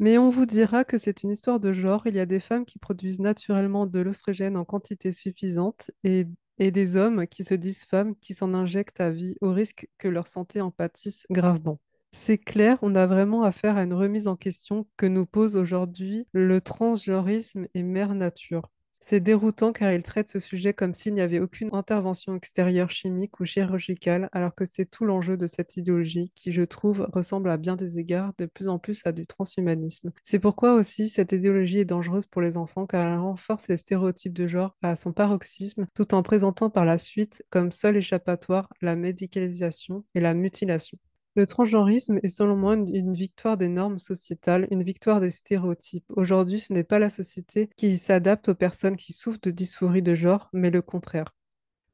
Mais 0.00 0.18
on 0.18 0.30
vous 0.30 0.46
dira 0.46 0.84
que 0.84 0.98
c'est 0.98 1.22
une 1.22 1.30
histoire 1.30 1.60
de 1.60 1.72
genre. 1.72 2.06
Il 2.06 2.14
y 2.14 2.20
a 2.20 2.26
des 2.26 2.40
femmes 2.40 2.64
qui 2.64 2.78
produisent 2.78 3.20
naturellement 3.20 3.86
de 3.86 4.00
l'oestrogène 4.00 4.56
en 4.56 4.64
quantité 4.64 5.12
suffisante 5.12 5.90
et, 6.02 6.26
et 6.58 6.70
des 6.70 6.96
hommes 6.96 7.26
qui 7.26 7.44
se 7.44 7.54
disent 7.54 7.84
femmes 7.84 8.16
qui 8.16 8.34
s'en 8.34 8.54
injectent 8.54 9.00
à 9.00 9.10
vie 9.10 9.36
au 9.40 9.52
risque 9.52 9.88
que 9.98 10.08
leur 10.08 10.26
santé 10.26 10.60
en 10.60 10.70
pâtisse 10.70 11.26
gravement. 11.30 11.80
C'est 12.12 12.38
clair, 12.38 12.78
on 12.80 12.94
a 12.94 13.06
vraiment 13.06 13.42
affaire 13.42 13.76
à 13.76 13.82
une 13.82 13.92
remise 13.92 14.26
en 14.26 14.36
question 14.36 14.86
que 14.96 15.06
nous 15.06 15.26
pose 15.26 15.56
aujourd'hui 15.56 16.26
le 16.32 16.60
transgenrisme 16.62 17.66
et 17.74 17.82
mère 17.82 18.14
nature. 18.14 18.70
C'est 19.06 19.20
déroutant 19.20 19.74
car 19.74 19.92
il 19.92 20.02
traite 20.02 20.28
ce 20.28 20.38
sujet 20.38 20.72
comme 20.72 20.94
s'il 20.94 21.12
n'y 21.12 21.20
avait 21.20 21.38
aucune 21.38 21.68
intervention 21.74 22.34
extérieure 22.36 22.90
chimique 22.90 23.38
ou 23.38 23.44
chirurgicale, 23.44 24.30
alors 24.32 24.54
que 24.54 24.64
c'est 24.64 24.86
tout 24.86 25.04
l'enjeu 25.04 25.36
de 25.36 25.46
cette 25.46 25.76
idéologie 25.76 26.32
qui, 26.34 26.52
je 26.52 26.62
trouve, 26.62 27.06
ressemble 27.12 27.50
à 27.50 27.58
bien 27.58 27.76
des 27.76 27.98
égards 27.98 28.32
de 28.38 28.46
plus 28.46 28.66
en 28.66 28.78
plus 28.78 29.02
à 29.04 29.12
du 29.12 29.26
transhumanisme. 29.26 30.10
C'est 30.22 30.38
pourquoi 30.38 30.72
aussi 30.72 31.10
cette 31.10 31.32
idéologie 31.32 31.80
est 31.80 31.84
dangereuse 31.84 32.24
pour 32.24 32.40
les 32.40 32.56
enfants 32.56 32.86
car 32.86 33.06
elle 33.06 33.18
renforce 33.18 33.68
les 33.68 33.76
stéréotypes 33.76 34.32
de 34.32 34.46
genre 34.46 34.74
à 34.80 34.96
son 34.96 35.12
paroxysme, 35.12 35.86
tout 35.92 36.14
en 36.14 36.22
présentant 36.22 36.70
par 36.70 36.86
la 36.86 36.96
suite 36.96 37.44
comme 37.50 37.72
seul 37.72 37.98
échappatoire 37.98 38.70
la 38.80 38.96
médicalisation 38.96 40.06
et 40.14 40.20
la 40.20 40.32
mutilation. 40.32 40.96
Le 41.36 41.46
transgenrisme 41.46 42.18
est 42.24 42.28
selon 42.28 42.56
moi 42.56 42.74
une, 42.74 43.14
victoire 43.14 43.56
des 43.56 43.68
normes 43.68 44.00
sociétales, 44.00 44.66
une 44.72 44.82
victoire 44.82 45.20
des 45.20 45.30
stéréotypes. 45.30 46.04
Aujourd'hui, 46.16 46.58
ce 46.58 46.72
n'est 46.72 46.82
pas 46.82 46.98
la 46.98 47.08
société 47.10 47.70
qui 47.76 47.98
s'adapte 47.98 48.48
aux 48.48 48.54
personnes 48.56 48.96
qui 48.96 49.12
souffrent 49.12 49.40
de 49.40 49.52
dysphorie 49.52 50.02
de 50.02 50.14
genre, 50.16 50.48
mais 50.52 50.70
le 50.70 50.82
contraire. 50.82 51.32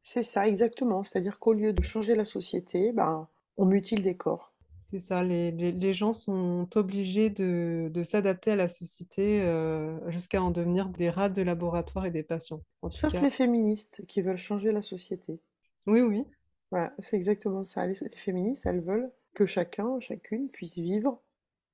C'est 0.02 0.24
ça, 0.24 0.46
exactement. 0.46 1.04
C'est-à-dire 1.04 1.38
qu'au 1.38 1.54
lieu 1.54 1.72
de 1.72 1.82
changer 1.82 2.14
la 2.14 2.26
société, 2.26 2.92
ben, 2.92 3.26
on 3.56 3.64
mutile 3.64 4.02
des 4.02 4.14
corps. 4.14 4.52
C'est 4.82 4.98
ça, 4.98 5.22
les, 5.22 5.50
les- 5.52 5.72
les 5.72 5.94
gens 5.94 6.12
sont 6.12 6.68
obligés 6.74 7.30
de, 7.30 7.90
de 7.92 8.02
s'adapter 8.02 8.52
à 8.52 8.56
la 8.56 8.66
société 8.68 9.42
euh, 9.42 9.98
jusqu'à 10.10 10.42
en 10.42 10.50
devenir 10.50 10.88
des 10.88 11.10
rats 11.10 11.28
de 11.28 11.42
laboratoire 11.42 12.06
et 12.06 12.10
des 12.10 12.22
patients. 12.22 12.62
Sauf 12.90 13.20
cas, 13.20 13.20
les 13.22 13.30
féministes 13.30 14.06
qui 14.06 14.20
veulent 14.20 14.36
changer 14.36 14.70
la 14.70 14.82
société. 14.82 15.40
oui, 15.86 16.00
oui, 16.02 16.24
Voilà, 16.72 16.92
c'est 16.98 17.16
exactement 17.16 17.62
ça. 17.64 17.86
Les, 17.86 17.94
les 17.94 18.16
féministes, 18.16 18.66
elles 18.66 18.80
veulent 18.80 19.10
que 19.34 19.46
chacun, 19.46 20.00
chacune 20.00 20.48
puisse 20.50 20.76
vivre 20.76 21.20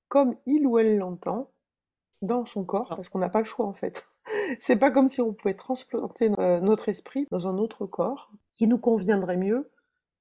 comme 0.09 0.37
il 0.47 0.67
ou 0.67 0.79
elle 0.79 0.99
l'entend 0.99 1.51
dans 2.23 2.45
son 2.45 2.65
corps, 2.65 2.91
Ah, 2.91 2.97
parce 2.97 3.09
qu'on 3.09 3.19
n'a 3.19 3.31
pas 3.31 3.41
le 3.41 3.47
choix 3.47 3.67
en 3.67 3.73
fait. 3.75 4.07
C'est 4.61 4.77
pas 4.77 4.91
comme 4.91 5.09
si 5.09 5.21
on 5.21 5.33
pouvait 5.35 5.55
transplanter 5.55 6.31
euh, 6.39 6.61
notre 6.61 6.89
esprit 6.89 7.27
dans 7.31 7.49
un 7.49 7.59
autre 7.59 7.87
corps 7.87 8.31
qui 8.53 8.67
nous 8.69 8.79
conviendrait 8.79 9.37
mieux. 9.37 9.71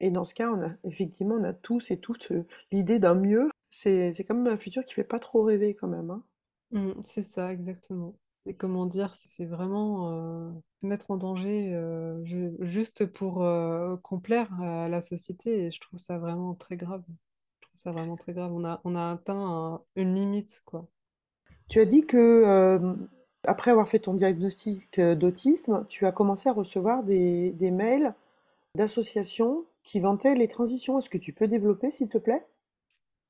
Et 0.01 0.11
dans 0.11 0.25
ce 0.25 0.35
cas, 0.35 0.51
on 0.51 0.61
a 0.63 0.71
effectivement, 0.85 1.35
on 1.35 1.43
a 1.43 1.53
tous 1.53 1.91
et 1.91 1.99
toutes 1.99 2.31
euh, 2.31 2.45
l'idée 2.71 2.99
d'un 2.99 3.15
mieux. 3.15 3.49
C'est 3.71 4.15
quand 4.27 4.35
même 4.35 4.53
un 4.53 4.57
futur 4.57 4.85
qui 4.85 4.93
fait 4.93 5.03
pas 5.03 5.19
trop 5.19 5.43
rêver 5.43 5.75
quand 5.75 5.87
même, 5.87 6.11
hein. 6.11 6.23
mm, 6.71 7.01
c'est 7.03 7.23
ça, 7.23 7.51
exactement. 7.53 8.15
C'est 8.43 8.53
comment 8.53 8.85
dire, 8.85 9.13
c'est 9.15 9.45
vraiment 9.45 10.11
euh, 10.11 10.51
se 10.81 10.85
mettre 10.87 11.09
en 11.11 11.17
danger 11.17 11.73
euh, 11.73 12.23
ju- 12.25 12.55
juste 12.61 13.05
pour 13.07 13.43
euh, 13.43 13.97
complaire 13.97 14.49
à 14.61 14.87
la 14.89 15.01
société 15.01 15.65
et 15.65 15.71
je 15.71 15.79
trouve 15.81 15.99
ça 15.99 16.19
vraiment 16.19 16.53
très 16.55 16.77
grave. 16.77 17.03
Ça 17.75 17.91
vraiment 17.91 18.15
très 18.17 18.33
grave. 18.33 18.51
On 18.53 18.65
a, 18.65 18.81
on 18.85 18.95
a 18.95 19.11
atteint 19.11 19.35
un- 19.37 19.83
une 19.95 20.15
limite, 20.15 20.63
quoi. 20.65 20.87
Tu 21.69 21.79
as 21.79 21.85
dit 21.85 22.05
que 22.07 22.17
euh, 22.17 22.95
après 23.43 23.71
avoir 23.71 23.87
fait 23.87 23.99
ton 23.99 24.13
diagnostic 24.15 24.97
euh, 24.99 25.15
d'autisme, 25.15 25.85
tu 25.89 26.05
as 26.07 26.11
commencé 26.11 26.49
à 26.49 26.53
recevoir 26.53 27.03
des, 27.03 27.51
des 27.51 27.71
mails 27.71 28.13
d'associations 28.75 29.65
qui 29.83 29.99
vantaient 30.01 30.35
les 30.35 30.47
transitions. 30.49 30.99
Est-ce 30.99 31.09
que 31.09 31.17
tu 31.19 31.33
peux 31.33 31.47
développer, 31.47 31.91
s'il 31.91 32.09
te 32.09 32.17
plaît? 32.19 32.45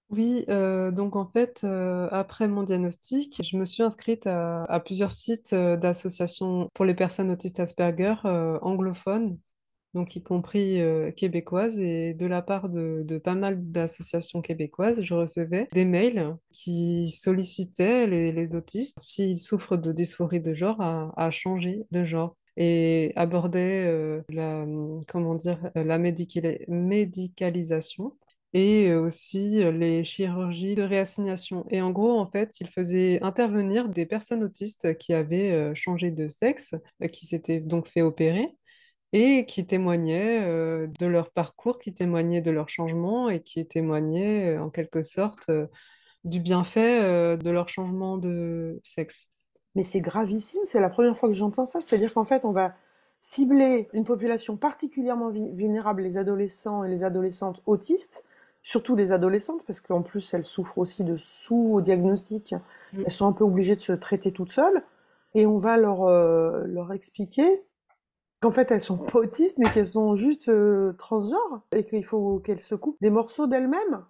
Oui, 0.09 0.45
euh, 0.49 0.91
donc 0.91 1.15
en 1.15 1.25
fait, 1.27 1.61
euh, 1.63 2.07
après 2.11 2.47
mon 2.47 2.61
diagnostic, 2.63 3.41
je 3.43 3.57
me 3.57 3.65
suis 3.65 3.81
inscrite 3.81 4.27
à, 4.27 4.63
à 4.65 4.79
plusieurs 4.79 5.11
sites 5.11 5.53
euh, 5.53 5.77
d'associations 5.77 6.69
pour 6.75 6.85
les 6.85 6.93
personnes 6.93 7.31
autistes 7.31 7.59
Asperger 7.59 8.13
anglophones, 8.61 9.39
donc 9.95 10.15
y 10.15 10.21
compris 10.21 10.81
euh, 10.81 11.11
québécoises. 11.11 11.79
Et 11.79 12.13
de 12.13 12.27
la 12.27 12.41
part 12.41 12.69
de, 12.69 13.17
pas 13.17 13.33
mal 13.33 13.71
d'associations 13.71 14.41
québécoises, 14.41 15.01
je 15.01 15.13
recevais 15.15 15.67
des 15.73 15.85
mails 15.85 16.35
qui 16.51 17.09
sollicitaient 17.09 18.05
les, 18.05 18.55
autistes, 18.55 18.99
s'ils 18.99 19.39
souffrent 19.39 19.77
de 19.77 19.91
dysphorie 19.91 20.41
de 20.41 20.53
genre, 20.53 20.81
à, 20.81 21.31
changer 21.31 21.83
de 21.91 22.03
genre. 22.03 22.35
et 22.57 23.13
abordaient 23.15 23.85
euh, 23.87 24.21
la, 24.29 24.65
comment 25.07 25.33
dire, 25.33 25.59
la 25.75 25.97
médicali- 25.97 26.63
médicalisation 26.67 28.13
et 28.53 28.89
euh, 28.89 29.01
aussi 29.01 29.63
les 29.71 30.03
chirurgies 30.03 30.75
de 30.75 30.83
réassignation. 30.83 31.65
Et 31.69 31.81
en 31.81 31.91
gros, 31.91 32.19
en 32.19 32.29
fait, 32.29 32.59
il 32.59 32.67
faisait 32.69 33.21
intervenir 33.21 33.89
des 33.89 34.05
personnes 34.05 34.43
autistes 34.43 34.97
qui 34.97 35.13
avaient 35.13 35.51
euh, 35.51 35.73
changé 35.73 36.11
de 36.11 36.27
sexe, 36.27 36.75
qui 37.11 37.25
s'étaient 37.25 37.59
donc 37.59 37.87
fait 37.87 38.01
opérer 38.01 38.55
et 39.15 39.45
qui 39.45 39.65
témoignaient 39.65 40.41
euh, 40.43 40.87
de 40.99 41.05
leur 41.05 41.31
parcours, 41.31 41.79
qui 41.79 41.93
témoignaient 41.93 42.41
de 42.41 42.51
leur 42.51 42.67
changement 42.67 43.29
et 43.29 43.39
qui 43.39 43.65
témoignaient 43.65 44.57
euh, 44.57 44.61
en 44.61 44.69
quelque 44.69 45.03
sorte 45.03 45.47
euh, 45.47 45.67
du 46.25 46.41
bienfait 46.41 47.37
de 47.37 47.49
leur 47.49 47.69
changement 47.69 48.17
de 48.17 48.81
sexe. 48.83 49.29
Mais 49.75 49.83
c'est 49.83 50.01
gravissime, 50.01 50.59
c'est 50.65 50.81
la 50.81 50.89
première 50.89 51.15
fois 51.17 51.29
que 51.29 51.35
j'entends 51.35 51.65
ça. 51.65 51.79
C'est-à-dire 51.79 52.13
qu'en 52.13 52.25
fait, 52.25 52.43
on 52.43 52.51
va 52.51 52.73
cibler 53.21 53.87
une 53.93 54.03
population 54.03 54.57
particulièrement 54.57 55.29
vulnérable, 55.29 56.01
les 56.01 56.17
adolescents 56.17 56.83
et 56.83 56.89
les 56.89 57.03
adolescentes 57.03 57.61
autistes, 57.67 58.25
surtout 58.63 58.95
les 58.95 59.11
adolescentes, 59.11 59.63
parce 59.67 59.79
qu'en 59.79 60.01
plus, 60.01 60.33
elles 60.33 60.45
souffrent 60.45 60.79
aussi 60.79 61.03
de 61.03 61.15
sous-diagnostic. 61.15 62.55
Mm. 62.93 63.03
Elles 63.05 63.13
sont 63.13 63.27
un 63.27 63.33
peu 63.33 63.43
obligées 63.43 63.75
de 63.75 63.81
se 63.81 63.93
traiter 63.93 64.31
toutes 64.31 64.51
seules. 64.51 64.83
Et 65.35 65.45
on 65.45 65.57
va 65.57 65.77
leur, 65.77 66.09
leur 66.09 66.91
expliquer 66.91 67.63
qu'en 68.45 68.51
fait, 68.51 68.69
elles 68.69 68.81
sont 68.81 68.97
pas 68.97 69.17
autistes, 69.19 69.57
mais 69.57 69.71
qu'elles 69.71 69.87
sont 69.87 70.15
juste 70.15 70.49
euh, 70.49 70.93
transgenres 70.99 71.61
et 71.71 71.83
qu'il 71.83 72.05
faut 72.05 72.37
qu'elles 72.39 72.59
se 72.59 72.75
coupent 72.75 73.01
des 73.01 73.09
morceaux 73.09 73.47
d'elles-mêmes. 73.47 74.05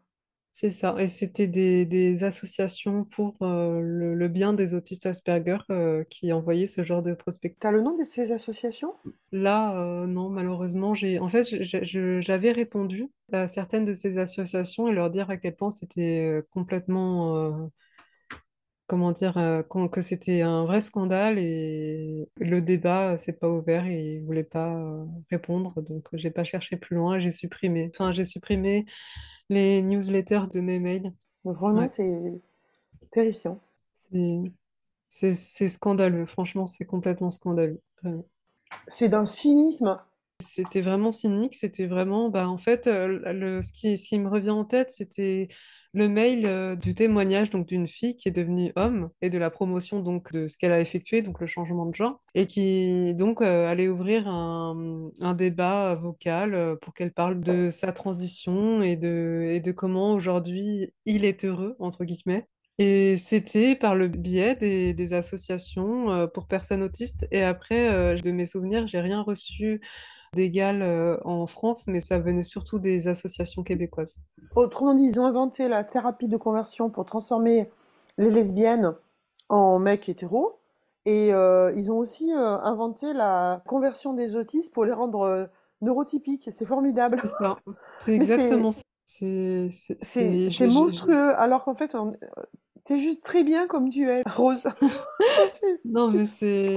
C'est 0.52 0.72
ça. 0.72 0.94
Et 1.00 1.08
c'était 1.08 1.48
des, 1.48 1.86
des 1.86 2.24
associations 2.26 3.06
pour 3.06 3.36
euh, 3.42 3.80
le, 3.82 4.14
le 4.14 4.28
bien 4.28 4.54
des 4.54 4.74
autistes 4.74 5.06
Asperger 5.06 5.58
euh, 5.70 6.04
qui 6.10 6.34
envoyaient 6.34 6.66
ce 6.66 6.84
genre 6.84 7.02
de 7.02 7.14
prospectus. 7.14 7.58
T'as 7.62 7.72
le 7.72 7.82
nom 7.82 7.98
de 7.98 8.04
ces 8.04 8.34
associations? 8.34 8.94
Là, 9.32 9.78
euh, 9.82 10.06
non, 10.06 10.30
malheureusement, 10.30 10.94
j'ai 10.94 11.20
en 11.20 11.30
fait, 11.30 11.46
j'avais 11.62 12.52
répondu 12.52 13.10
à 13.32 13.48
certaines 13.48 13.86
de 13.86 13.94
ces 13.94 14.18
associations 14.18 14.90
et 14.90 14.94
leur 14.94 15.10
dire 15.10 15.30
à 15.30 15.38
quel 15.38 15.56
point 15.56 15.72
c'était 15.72 16.42
complètement, 16.52 17.70
comment 18.88 19.12
dire, 19.12 19.38
euh, 19.38 19.64
que 19.92 20.02
c'était 20.02 20.42
un 20.42 20.66
vrai 20.66 20.82
scandale 20.82 21.40
et 21.40 22.30
le 22.38 22.62
débat 22.62 23.14
euh, 23.14 23.18
s'est 23.18 23.34
pas 23.34 23.50
ouvert 23.50 23.86
et 23.88 24.16
ils 24.16 24.24
voulaient 24.24 24.44
pas 24.44 24.76
euh, 24.76 25.06
répondre, 25.32 25.74
donc 25.82 26.08
j'ai 26.14 26.32
pas 26.32 26.44
cherché 26.44 26.78
plus 26.78 26.96
loin, 26.96 27.20
j'ai 27.20 27.32
supprimé. 27.32 27.90
Enfin, 27.94 28.14
j'ai 28.14 28.26
supprimé 28.26 28.86
les 29.50 29.82
newsletters 29.82 30.48
de 30.54 30.60
mes 30.62 30.80
mails. 30.80 31.12
Vraiment, 31.44 31.82
Ouais, 31.82 31.88
c'est 31.88 32.42
terrifiant. 33.12 33.60
c'est 35.10 35.68
scandaleux. 35.68 36.26
Franchement, 36.26 36.66
c'est 36.66 36.86
complètement 36.86 37.30
scandaleux. 37.32 37.82
C'est 38.88 39.10
d'un 39.10 39.28
cynisme. 39.28 40.00
C'était 40.42 40.82
vraiment 40.82 41.14
cynique, 41.14 41.56
c'était 41.56 41.88
vraiment, 41.88 42.30
bah, 42.30 42.50
en 42.50 42.58
fait, 42.58 42.88
le, 42.88 43.62
ce 43.62 43.72
qui, 43.72 43.98
ce 43.98 44.08
qui 44.08 44.20
me 44.20 44.28
revient 44.30 44.50
en 44.50 44.66
tête, 44.66 44.92
c'était 44.92 45.48
le 45.96 46.10
mail 46.10 46.46
euh, 46.48 46.76
du 46.76 46.94
témoignage 46.94 47.50
donc 47.50 47.66
d'une 47.68 47.88
fille 47.88 48.16
qui 48.16 48.28
est 48.28 48.32
devenue 48.32 48.72
homme 48.76 49.10
et 49.22 49.30
de 49.30 49.38
la 49.38 49.50
promotion 49.50 50.02
donc 50.02 50.32
de 50.34 50.48
ce 50.48 50.58
qu'elle 50.58 50.74
a 50.74 50.82
effectué, 50.82 51.22
donc 51.22 51.40
le 51.40 51.48
changement 51.48 51.86
de 51.86 51.96
genre, 51.96 52.22
et 52.36 52.48
qui 52.48 53.16
donc 53.16 53.42
euh, 53.42 53.68
allait 53.72 53.88
ouvrir 53.88 54.28
un, 54.28 55.10
un 55.22 55.34
débat 55.34 55.96
vocal 55.96 56.54
euh, 56.54 56.76
pour 56.82 56.94
qu'elle 56.94 57.14
parle 57.14 57.40
de 57.42 57.72
sa 57.72 57.94
transition 57.94 58.82
et 58.84 58.98
de, 58.98 59.48
et 59.50 59.60
de 59.62 59.72
comment 59.72 60.14
aujourd'hui 60.14 60.94
il 61.06 61.26
est 61.26 61.46
heureux, 61.46 61.76
entre 61.80 62.04
guillemets. 62.06 62.48
Et 62.78 63.16
c'était 63.16 63.76
par 63.78 63.96
le 63.96 64.10
biais 64.10 64.56
des, 64.56 64.94
des 64.94 65.14
associations 65.14 66.28
pour 66.34 66.46
personnes 66.46 66.84
autistes. 66.84 67.26
Et 67.32 67.42
après, 67.42 68.18
de 68.18 68.32
mes 68.32 68.46
souvenirs, 68.46 68.86
j'ai 68.86 69.00
rien 69.00 69.22
reçu 69.22 69.80
d'égal 70.36 70.84
euh, 70.84 71.18
en 71.26 71.48
France, 71.48 71.88
mais 71.88 72.02
ça 72.02 72.20
venait 72.20 72.44
surtout 72.44 72.78
des 72.78 73.08
associations 73.08 73.64
québécoises. 73.64 74.18
Autrement 74.56 74.94
dit, 74.94 75.06
ils 75.06 75.20
ont 75.20 75.26
inventé 75.26 75.68
la 75.68 75.84
thérapie 75.84 76.28
de 76.28 76.38
conversion 76.38 76.92
pour 76.92 77.06
transformer 77.06 77.70
les 78.20 78.30
lesbiennes 78.30 78.94
en 79.50 79.80
mecs 79.80 80.08
hétéros. 80.08 80.60
Et 81.06 81.34
euh, 81.34 81.72
ils 81.76 81.92
ont 81.92 81.98
aussi 81.98 82.32
euh, 82.34 82.58
inventé 82.60 83.14
la 83.14 83.64
conversion 83.68 84.14
des 84.14 84.36
autistes 84.36 84.74
pour 84.74 84.86
les 84.86 84.94
rendre 84.94 85.50
neurotypiques. 85.82 86.50
C'est 86.52 86.66
formidable. 86.66 87.20
C'est 87.22 87.28
ça. 87.30 87.58
C'est 88.00 88.14
exactement 88.16 88.72
c'est 88.72 88.80
ça. 88.80 88.86
C'est, 89.08 89.70
c'est, 89.72 89.98
c'est 90.02 90.32
c'est- 90.32 90.50
c'est 90.50 90.68
monstrueux, 90.68 91.34
alors 91.38 91.64
qu'en 91.64 91.76
fait, 91.76 91.96
on- 91.96 92.16
t'es 92.86 92.98
juste 93.00 93.24
très 93.24 93.44
bien 93.44 93.68
comme 93.68 93.90
tu 93.90 94.10
es, 94.10 94.24
Rose. 94.36 94.64
Tu- 95.54 95.80
Non, 95.86 96.08
tu- 96.10 96.18
mais 96.18 96.24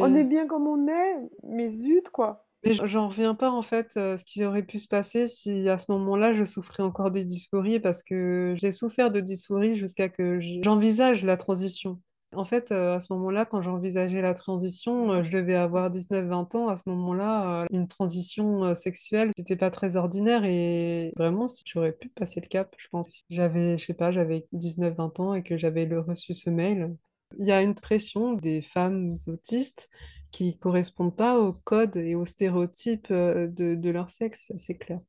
on 0.01 0.15
est 0.15 0.19
c'est. 0.19 0.25
bien 0.25 0.47
comme 0.47 0.67
on 0.69 0.87
est, 0.87 1.17
mais 1.43 1.71
zut, 1.71 2.11
quoi. 2.11 2.45
Mais 2.65 2.75
j'en 2.75 3.09
reviens 3.09 3.35
pas 3.35 3.51
en 3.51 3.63
fait 3.63 3.93
euh, 3.97 4.17
ce 4.17 4.25
qui 4.25 4.45
aurait 4.45 4.65
pu 4.65 4.79
se 4.81 4.89
passer 4.89 5.29
si 5.29 5.69
à 5.69 5.79
ce 5.79 5.93
moment-là 5.93 6.33
je 6.33 6.45
souffrais 6.45 6.83
encore 6.83 7.13
de 7.13 7.21
dysphorie 7.21 7.79
parce 7.79 8.03
que 8.03 8.55
j'ai 8.57 8.73
souffert 8.73 9.11
de 9.11 9.21
dysphorie 9.21 9.77
jusqu'à 9.77 10.09
que 10.09 10.41
j'envisage 10.41 11.25
la 11.25 11.37
transition. 11.37 12.01
En 12.35 12.45
fait, 12.45 12.73
à 12.73 13.01
ce 13.01 13.11
moment-là, 13.15 13.47
quand 13.47 13.63
j'envisageais 13.63 14.21
la 14.21 14.35
transition, 14.35 15.23
je 15.23 15.31
devais 15.31 15.55
avoir 15.55 15.91
19-20 15.91 16.57
ans. 16.57 16.69
À 16.69 16.77
ce 16.77 16.83
moment-là, 16.91 17.67
une 17.73 17.89
transition 17.89 18.75
sexuelle, 18.75 19.31
c'était 19.37 19.57
pas 19.57 19.71
très 19.71 19.97
ordinaire 19.97 20.45
et 20.45 21.11
vraiment, 21.17 21.49
si 21.49 21.63
j'aurais 21.67 21.93
pu 21.93 22.11
passer 22.11 22.41
le 22.43 22.47
cap, 22.49 22.75
je 22.77 22.87
pense. 22.89 23.23
J'avais, 23.31 23.79
je 23.79 23.85
sais 23.87 23.95
pas, 23.95 24.13
j'avais 24.13 24.47
19-20 24.53 25.21
ans 25.21 25.33
et 25.35 25.43
que 25.43 25.57
j'avais 25.57 25.89
reçu 25.97 26.35
ce 26.35 26.51
mail. 26.51 26.95
Il 27.39 27.47
y 27.47 27.53
a 27.53 27.63
une 27.63 27.75
pression 27.75 28.35
des 28.35 28.61
femmes 28.61 29.17
autistes 29.27 29.89
qui 30.31 30.59
correspondent 30.59 31.17
pas 31.17 31.39
aux 31.39 31.53
codes 31.53 31.97
et 31.97 32.15
aux 32.15 32.25
stéréotypes 32.25 33.09
euh, 33.11 33.47
de, 33.47 33.75
de 33.75 33.91
leur 33.91 34.11
sexe, 34.11 34.53
c'est 34.57 34.75
clair. 34.75 35.01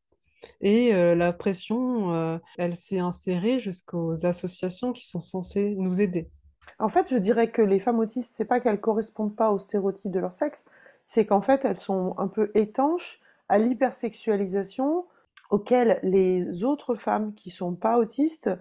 Et 0.61 0.93
euh, 0.93 1.15
la 1.15 1.33
pression, 1.33 2.13
euh, 2.13 2.37
elle 2.57 2.75
s'est 2.75 2.99
insérée 2.99 3.59
jusqu'aux 3.59 4.25
associations 4.25 4.93
qui 4.93 5.05
sont 5.05 5.19
censées 5.19 5.75
nous 5.75 6.01
aider. 6.01 6.29
En 6.77 6.89
fait, 6.89 7.09
je 7.09 7.17
dirais 7.17 7.51
que 7.51 7.61
les 7.61 7.79
femmes 7.79 7.99
autistes, 7.99 8.33
c'est 8.35 8.45
pas 8.45 8.59
qu'elles 8.59 8.79
correspondent 8.79 9.35
pas 9.35 9.51
aux 9.51 9.57
stéréotypes 9.57 10.11
de 10.11 10.19
leur 10.19 10.31
sexe, 10.31 10.65
c'est 11.05 11.25
qu'en 11.25 11.41
fait, 11.41 11.65
elles 11.65 11.77
sont 11.77 12.13
un 12.17 12.27
peu 12.27 12.51
étanches 12.53 13.19
à 13.49 13.57
l'hypersexualisation 13.57 15.05
auquel 15.49 15.99
les 16.03 16.63
autres 16.63 16.95
femmes 16.95 17.33
qui 17.33 17.49
sont 17.49 17.73
pas 17.73 17.97
autistes 17.97 18.51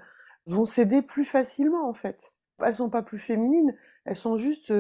vont 0.47 0.65
céder 0.65 1.03
plus 1.03 1.25
facilement, 1.25 1.87
en 1.87 1.93
fait. 1.93 2.33
Elles 2.65 2.77
sont 2.77 2.91
pas 2.91 3.03
plus 3.03 3.19
féminines, 3.19 3.77
elles 4.05 4.17
sont 4.17 4.39
juste 4.39 4.73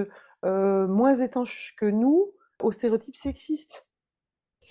moins 0.45 1.15
étanches 1.17 1.75
que 1.79 1.87
nous 1.87 2.33
aux 2.63 2.73
stéréotypes 2.73 3.17
sexistes. 3.17 3.87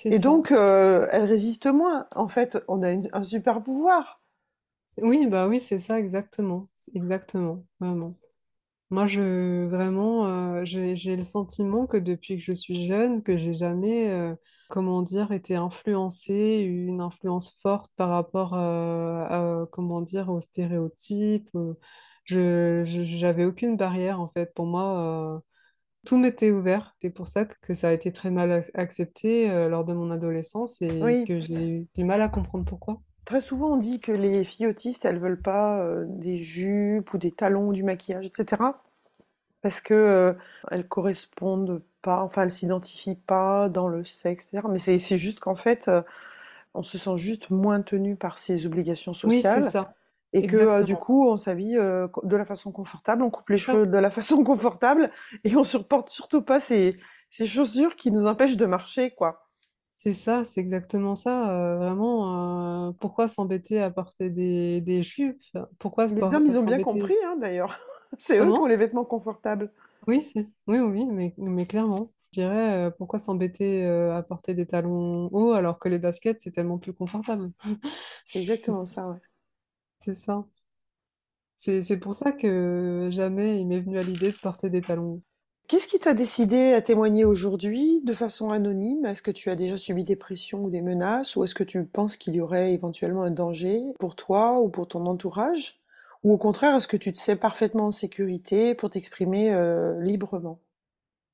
Et 0.09 0.13
ça. 0.13 0.19
donc, 0.19 0.51
euh, 0.51 1.07
elles 1.11 1.23
résistent 1.23 1.67
moins. 1.67 2.07
En 2.15 2.27
fait, 2.27 2.57
on 2.67 2.83
a 2.83 2.91
une- 2.91 3.09
un 3.13 3.23
super 3.23 3.63
pouvoir. 3.63 4.21
Oui, 5.01 5.27
bah 5.27 5.47
oui, 5.47 5.59
c'est 5.59 5.77
ça 5.79 5.99
exactement. 5.99 6.69
Exactement, 6.93 7.65
vraiment. 7.79 8.17
Moi, 8.91 9.07
je 9.07 9.67
vraiment, 9.67 10.27
euh, 10.27 10.65
j'ai, 10.65 11.15
le 11.17 11.23
sentiment 11.23 11.87
que 11.87 11.97
depuis 11.97 12.37
que 12.37 12.43
je 12.43 12.53
suis 12.53 12.87
jeune, 12.87 13.23
que 13.23 13.37
j'ai 13.37 13.53
jamais, 13.53 14.09
euh, 14.11 14.35
comment 14.69 15.01
dire, 15.03 15.31
été 15.33 15.55
influencée, 15.55 16.61
eu 16.65 16.87
une 16.87 17.01
influence 17.01 17.57
forte 17.63 17.91
par 17.97 18.09
rapport 18.09 18.55
euh, 18.55 19.25
à, 19.63 19.67
comment 19.71 20.01
dire, 20.01 20.29
aux 20.29 20.41
stéréotypes. 20.41 21.49
euh, 21.55 21.75
Je, 22.25 22.83
j'avais 22.85 23.45
aucune 23.45 23.77
barrière 23.77 24.21
en 24.21 24.29
fait. 24.29 24.53
Pour 24.55 24.65
moi, 24.67 25.37
euh, 25.37 25.39
tout 26.07 26.17
m'était 26.17 26.51
ouvert. 26.51 26.95
C'est 27.01 27.09
pour 27.11 27.27
ça 27.27 27.45
que, 27.45 27.73
ça 27.73 27.89
a 27.89 27.93
été 27.93 28.11
très 28.13 28.31
mal 28.31 28.51
ac- 28.51 28.71
accepté 28.75 29.49
euh, 29.51 29.69
lors 29.69 29.85
de 29.85 29.93
mon 29.93 30.11
adolescence 30.11 30.81
et 30.81 31.19
Oui, 31.19 31.27
que 31.27 31.39
j'ai 31.41 31.67
eu 31.69 31.87
du 31.95 32.03
mal 32.05 32.21
à 32.21 32.29
comprendre 32.29 32.65
pourquoi. 32.65 33.01
très 33.25 33.41
souvent 33.41 33.73
on 33.73 33.77
dit 33.77 33.99
que 33.99 34.11
les 34.11 34.43
filles 34.45 34.67
autistes, 34.67 35.05
elles 35.05 35.19
veulent 35.19 35.41
pas 35.41 35.81
euh, 35.81 36.05
des 36.07 36.37
jupes 36.37 37.13
ou 37.13 37.17
des 37.17 37.31
talons 37.31 37.71
du 37.71 37.83
maquillage, 37.83 38.25
etc. 38.27 38.81
Parce 39.63 39.81
que 39.81 39.93
euh, 39.95 40.33
elles 40.71 40.87
correspondent 40.87 41.83
pas, 42.03 42.21
enfin 42.23 42.43
elles 42.43 42.53
s'identifient 42.53 43.15
pas 43.15 43.69
dans 43.69 43.89
le 43.89 44.05
sexe, 44.05 44.47
etc. 44.47 44.69
Mais 44.69 44.79
c'est 44.79 45.17
juste 45.19 45.39
qu'en 45.41 45.55
fait, 45.55 45.87
euh, 45.89 46.01
on 46.75 46.83
se 46.83 46.97
sent 46.99 47.17
juste 47.17 47.49
moins 47.51 47.81
tenu 47.83 48.15
par 48.17 48.37
ses 48.39 48.65
obligations 48.67 49.13
Oui, 49.23 49.43
c'est 49.43 49.61
sociales 49.61 49.61
ça. 49.61 49.93
Et 50.33 50.45
que 50.45 50.57
euh, 50.57 50.83
du 50.83 50.97
coup 50.97 51.25
on 51.27 51.37
s'habille 51.37 51.77
euh, 51.77 52.07
de 52.23 52.35
la 52.35 52.45
façon 52.45 52.71
confortable, 52.71 53.23
on 53.23 53.29
coupe 53.29 53.49
les 53.49 53.57
cheveux 53.57 53.85
de 53.87 53.97
la 53.97 54.11
façon 54.11 54.43
confortable 54.45 55.11
et 55.43 55.55
on 55.55 55.63
supporte 55.63 56.09
surtout 56.09 56.41
pas 56.41 56.59
ces, 56.59 56.97
ces 57.29 57.45
chaussures 57.45 57.95
qui 57.95 58.11
nous 58.11 58.25
empêchent 58.27 58.57
de 58.57 58.65
marcher, 58.65 59.11
quoi. 59.11 59.47
C'est 59.97 60.13
ça, 60.13 60.45
c'est 60.45 60.61
exactement 60.61 61.15
ça. 61.15 61.49
euh, 61.51 61.77
vraiment, 61.77 62.89
euh, 62.89 62.91
pourquoi 62.99 63.27
s'embêter 63.27 63.79
à 63.81 63.89
porter 63.91 64.29
des, 64.29 64.79
des 64.81 65.01
jupes? 65.03 65.41
Pourquoi 65.79 66.07
se 66.07 66.13
Les 66.15 66.33
por- 66.33 66.33
hommes, 66.33 66.45
ils 66.45 66.57
ont 66.57 66.63
bien 66.63 66.79
s'embêter? 66.79 66.79
compris, 66.79 67.15
hein, 67.25 67.37
d'ailleurs. 67.37 67.79
C'est 68.17 68.39
eux 68.39 68.51
qui 68.51 68.59
ont 68.61 68.65
Comment? 68.65 68.67
les 68.67 68.75
vêtements 68.77 69.05
confortables. 69.05 69.71
Oui, 70.07 70.23
c'est, 70.23 70.47
oui, 70.67 70.79
oui, 70.79 71.05
mais, 71.05 71.33
mais 71.37 71.65
clairement. 71.65 72.13
Je 72.33 72.41
dirais, 72.41 72.87
euh, 72.87 72.91
pourquoi 72.91 73.19
s'embêter 73.19 73.85
euh, 73.85 74.15
à 74.15 74.23
porter 74.23 74.53
des 74.53 74.65
talons 74.67 75.27
hauts 75.33 75.51
alors 75.53 75.79
que 75.79 75.89
les 75.89 75.97
baskets, 75.99 76.39
c'est 76.39 76.51
tellement 76.51 76.77
plus 76.77 76.93
confortable? 76.93 77.51
C'est 78.25 78.39
exactement 78.39 78.85
ça, 78.85 79.07
ouais. 79.09 79.19
C'est 79.99 80.13
ça. 80.15 80.47
C'est, 81.55 81.83
c'est 81.83 81.97
pour 81.99 82.15
ça 82.15 82.31
que 82.31 83.09
jamais 83.11 83.59
il 83.61 83.67
m'est 83.67 83.81
venu 83.81 83.99
à 83.99 84.03
l'idée 84.03 84.31
de 84.31 84.37
porter 84.37 84.71
des 84.71 84.81
talons 84.81 85.15
hauts. 85.15 85.23
Qu'est-ce 85.69 85.87
qui 85.87 85.97
t'a 85.99 86.13
décidé 86.13 86.73
à 86.73 86.81
témoigner 86.81 87.23
aujourd'hui 87.23 88.01
de 88.03 88.11
façon 88.11 88.49
anonyme? 88.51 89.05
Est-ce 89.05 89.21
que 89.21 89.31
tu 89.31 89.49
as 89.49 89.55
déjà 89.55 89.77
subi 89.77 90.03
des 90.03 90.17
pressions 90.17 90.65
ou 90.65 90.69
des 90.69 90.81
menaces? 90.81 91.37
Ou 91.37 91.43
est-ce 91.45 91.55
que 91.55 91.63
tu 91.63 91.85
penses 91.85 92.17
qu'il 92.17 92.35
y 92.35 92.41
aurait 92.41 92.73
éventuellement 92.73 93.23
un 93.23 93.31
danger 93.31 93.81
pour 93.99 94.15
toi 94.17 94.59
ou 94.59 94.67
pour 94.69 94.87
ton 94.89 95.05
entourage? 95.05 95.79
Ou 96.23 96.33
au 96.33 96.37
contraire, 96.37 96.75
est-ce 96.75 96.87
que 96.89 96.97
tu 96.97 97.13
te 97.13 97.19
sais 97.19 97.37
parfaitement 97.37 97.87
en 97.87 97.91
sécurité 97.91 98.75
pour 98.75 98.89
t'exprimer 98.89 99.53
euh, 99.53 100.01
librement? 100.01 100.59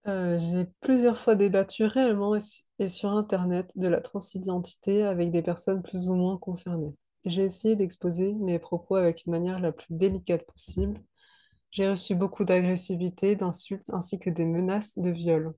Euh, 0.07 0.39
j'ai 0.39 0.63
plusieurs 0.79 1.17
fois 1.17 1.35
débattu 1.35 1.83
réellement 1.83 2.35
et, 2.35 2.39
su- 2.39 2.63
et 2.79 2.87
sur 2.87 3.09
Internet 3.09 3.71
de 3.77 3.89
la 3.89 3.99
transidentité 3.99 5.03
avec 5.03 5.29
des 5.31 5.41
personnes 5.41 5.83
plus 5.83 6.07
ou 6.09 6.13
moins 6.15 6.37
concernées. 6.37 6.95
J'ai 7.25 7.43
essayé 7.43 7.75
d'exposer 7.75 8.33
mes 8.35 8.59
propos 8.59 8.95
avec 8.95 9.25
une 9.25 9.31
manière 9.31 9.59
la 9.59 9.71
plus 9.71 9.87
délicate 9.95 10.45
possible. 10.45 10.99
J'ai 11.71 11.89
reçu 11.89 12.15
beaucoup 12.15 12.43
d'agressivité, 12.45 13.35
d'insultes 13.35 13.89
ainsi 13.93 14.19
que 14.19 14.29
des 14.29 14.45
menaces 14.45 14.97
de 14.99 15.09
viol. 15.09 15.53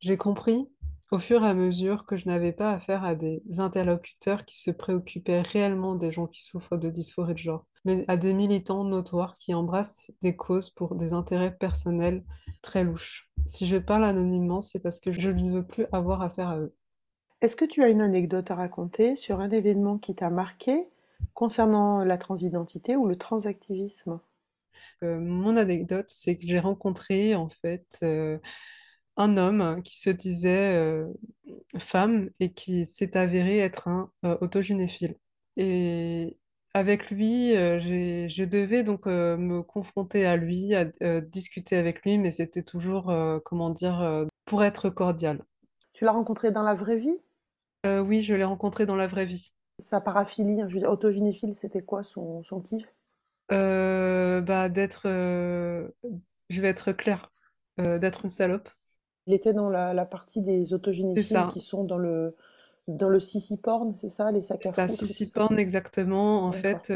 J'ai 0.00 0.16
compris 0.16 0.68
au 1.10 1.18
fur 1.18 1.44
et 1.44 1.48
à 1.48 1.54
mesure 1.54 2.06
que 2.06 2.16
je 2.16 2.28
n'avais 2.28 2.52
pas 2.52 2.70
affaire 2.72 3.04
à 3.04 3.14
des 3.14 3.42
interlocuteurs 3.58 4.44
qui 4.44 4.58
se 4.60 4.70
préoccupaient 4.70 5.40
réellement 5.40 5.94
des 5.94 6.10
gens 6.10 6.26
qui 6.26 6.42
souffrent 6.42 6.76
de 6.76 6.90
dysphorie 6.90 7.34
de 7.34 7.38
genre, 7.38 7.66
mais 7.84 8.04
à 8.08 8.16
des 8.16 8.34
militants 8.34 8.84
notoires 8.84 9.36
qui 9.38 9.54
embrassent 9.54 10.12
des 10.22 10.36
causes 10.36 10.70
pour 10.70 10.94
des 10.94 11.12
intérêts 11.14 11.56
personnels 11.56 12.24
très 12.62 12.84
louches. 12.84 13.30
Si 13.46 13.66
je 13.66 13.76
parle 13.76 14.04
anonymement, 14.04 14.60
c'est 14.60 14.80
parce 14.80 15.00
que 15.00 15.12
je 15.12 15.30
ne 15.30 15.50
veux 15.50 15.66
plus 15.66 15.86
avoir 15.92 16.22
affaire 16.22 16.48
à 16.48 16.58
eux. 16.58 16.74
Est-ce 17.40 17.56
que 17.56 17.64
tu 17.64 17.82
as 17.82 17.88
une 17.88 18.02
anecdote 18.02 18.50
à 18.50 18.54
raconter 18.54 19.16
sur 19.16 19.40
un 19.40 19.50
événement 19.50 19.98
qui 19.98 20.14
t'a 20.14 20.30
marqué? 20.30 20.86
Concernant 21.34 22.04
la 22.04 22.18
transidentité 22.18 22.96
ou 22.96 23.06
le 23.06 23.16
transactivisme? 23.16 24.20
Euh, 25.04 25.20
mon 25.20 25.56
anecdote, 25.56 26.06
c'est 26.08 26.36
que 26.36 26.46
j'ai 26.46 26.58
rencontré 26.58 27.34
en 27.34 27.48
fait 27.48 27.98
euh, 28.02 28.38
un 29.16 29.36
homme 29.36 29.82
qui 29.82 29.98
se 29.98 30.10
disait 30.10 30.74
euh, 30.74 31.06
femme 31.78 32.30
et 32.40 32.52
qui 32.52 32.86
s'est 32.86 33.16
avéré 33.16 33.58
être 33.58 33.88
un 33.88 34.10
euh, 34.24 34.36
autogynéphile. 34.40 35.16
Et 35.56 36.36
avec 36.74 37.10
lui, 37.10 37.50
j'ai, 37.50 38.28
je 38.28 38.44
devais 38.44 38.84
donc 38.84 39.06
me 39.06 39.62
confronter 39.62 40.26
à 40.26 40.36
lui, 40.36 40.74
à 40.74 40.84
discuter 41.20 41.76
avec 41.76 42.02
lui, 42.02 42.18
mais 42.18 42.30
c'était 42.30 42.62
toujours, 42.62 43.12
comment 43.44 43.70
dire, 43.70 44.26
pour 44.44 44.62
être 44.62 44.88
cordial. 44.88 45.42
Tu 45.94 46.04
l'as 46.04 46.12
rencontré 46.12 46.52
dans 46.52 46.62
la 46.62 46.74
vraie 46.74 46.98
vie? 46.98 47.16
Oui, 47.84 48.22
je 48.22 48.34
l'ai 48.34 48.44
rencontré 48.44 48.86
dans 48.86 48.94
la 48.94 49.08
vraie 49.08 49.26
vie. 49.26 49.50
Sa 49.78 50.00
paraphilie, 50.00 50.60
hein, 50.60 50.68
je 50.68 50.74
veux 50.74 50.80
dire, 50.80 50.90
autogynéphile, 50.90 51.54
c'était 51.54 51.82
quoi 51.82 52.02
son, 52.02 52.42
son 52.42 52.60
kiff? 52.60 52.86
Euh, 53.50 54.40
bah, 54.40 54.68
d'être, 54.68 55.02
euh, 55.06 55.88
je 56.50 56.60
vais 56.60 56.68
être 56.68 56.92
claire, 56.92 57.32
euh, 57.80 57.98
d'être 57.98 58.24
une 58.24 58.30
salope. 58.30 58.68
Il 59.26 59.34
était 59.34 59.52
dans 59.52 59.68
la, 59.70 59.94
la 59.94 60.06
partie 60.06 60.42
des 60.42 60.72
ça. 61.22 61.50
qui 61.52 61.60
sont 61.60 61.84
dans 61.84 61.98
le, 61.98 62.34
dans 62.88 63.08
le 63.08 63.20
sissi 63.20 63.56
porn, 63.58 63.94
c'est 63.94 64.08
ça, 64.08 64.30
les 64.32 64.42
sacs 64.42 64.66
à 64.66 64.72
ça, 64.72 64.88
Sissi? 64.88 65.30
Porn 65.30 65.58
exactement. 65.58 66.44
En 66.44 66.52
fait, 66.52 66.92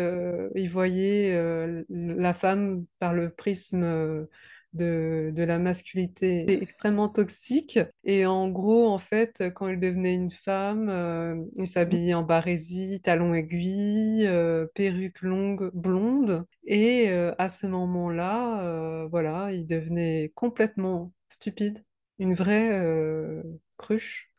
il 0.54 0.68
voyait 0.68 1.84
la 1.88 2.34
femme 2.34 2.86
par 2.98 3.14
le 3.14 3.30
prisme 3.30 4.26
de, 4.74 5.32
la 5.36 5.58
masculinité 5.58 6.62
extrêmement 6.62 7.08
toxique. 7.08 7.78
Et 8.04 8.26
en 8.26 8.48
gros, 8.48 8.88
en 8.88 8.98
fait, 8.98 9.42
quand 9.54 9.68
il 9.68 9.80
devenait 9.80 10.14
une 10.14 10.30
femme, 10.30 10.88
euh, 10.88 11.36
il 11.56 11.66
Mhm. 11.66 11.66
s'habillait 11.66 12.14
en 12.14 12.22
barésie, 12.22 13.00
talons 13.02 13.34
aiguilles, 13.34 14.26
euh, 14.26 14.66
perruque 14.74 15.20
longue, 15.22 15.70
blonde. 15.74 16.44
Et 16.64 17.08
euh, 17.10 17.32
à 17.38 17.48
ce 17.48 17.66
moment-là, 17.66 18.62
euh, 18.64 19.06
voilà, 19.08 19.52
il 19.52 19.66
devenait 19.66 20.32
complètement 20.34 21.12
stupide, 21.28 21.84
une 22.18 22.34
vraie 22.34 22.70
euh, 22.72 23.42
cruche. 23.76 24.31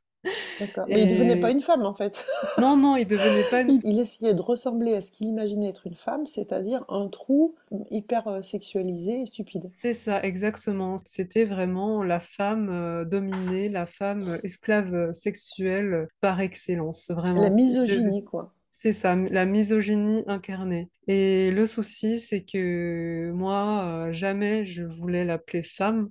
D'accord. 0.59 0.87
Mais 0.91 1.03
il 1.03 1.07
devenait 1.07 1.35
pas 1.37 1.51
Et 1.51 1.51
une 1.51 1.61
femme 1.61 1.83
en 1.83 1.93
fait. 1.93 2.25
non, 2.57 2.77
non, 2.77 2.95
il 2.97 3.05
devenait 3.07 3.43
pas 3.45 3.61
une... 3.61 3.73
Il, 3.73 3.81
il 3.83 3.99
essayait 3.99 4.33
de 4.33 4.41
ressembler 4.41 4.95
à 4.95 5.01
ce 5.01 5.11
qu'il 5.11 5.27
imaginait 5.27 5.67
être 5.67 5.85
une 5.85 5.95
femme, 5.95 6.25
c'est-à-dire 6.27 6.85
un 6.87 7.09
trou 7.09 7.55
hyper 7.91 8.27
euh, 8.29 8.41
sexualisé 8.41 9.21
et 9.21 9.25
stupide. 9.25 9.69
C'est 9.71 9.93
ça, 9.93 10.21
exactement. 10.23 10.97
C'était 11.05 11.45
vraiment 11.45 12.03
la 12.03 12.19
femme 12.19 12.69
euh, 12.69 13.05
dominée, 13.05 13.69
la 13.69 13.85
femme 13.87 14.21
euh, 14.29 14.37
esclave 14.43 15.11
sexuelle 15.13 16.07
par 16.21 16.39
excellence. 16.41 17.09
La 17.35 17.49
Vraiment, 17.49 17.51
je- 17.83 17.99
misogynie, 17.99 18.23
quoi. 18.23 18.55
c'est 18.71 18.93
ça, 18.93 19.15
la 19.15 19.45
misogynie 19.45 20.23
incarnée. 20.27 20.89
Et 21.07 21.51
le 21.51 21.65
souci, 21.67 22.19
c'est 22.19 22.43
que 22.45 23.31
moi, 23.33 23.85
euh, 24.09 24.13
jamais 24.13 24.65
je 24.65 24.83
voulais 24.83 25.25
l'appeler 25.25 25.63
femme, 25.63 26.09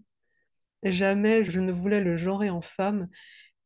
jamais 0.84 1.44
je 1.44 1.60
ne 1.60 1.72
voulais 1.72 2.00
le 2.00 2.16
genrer 2.16 2.50
en 2.50 2.60
femme. 2.60 3.08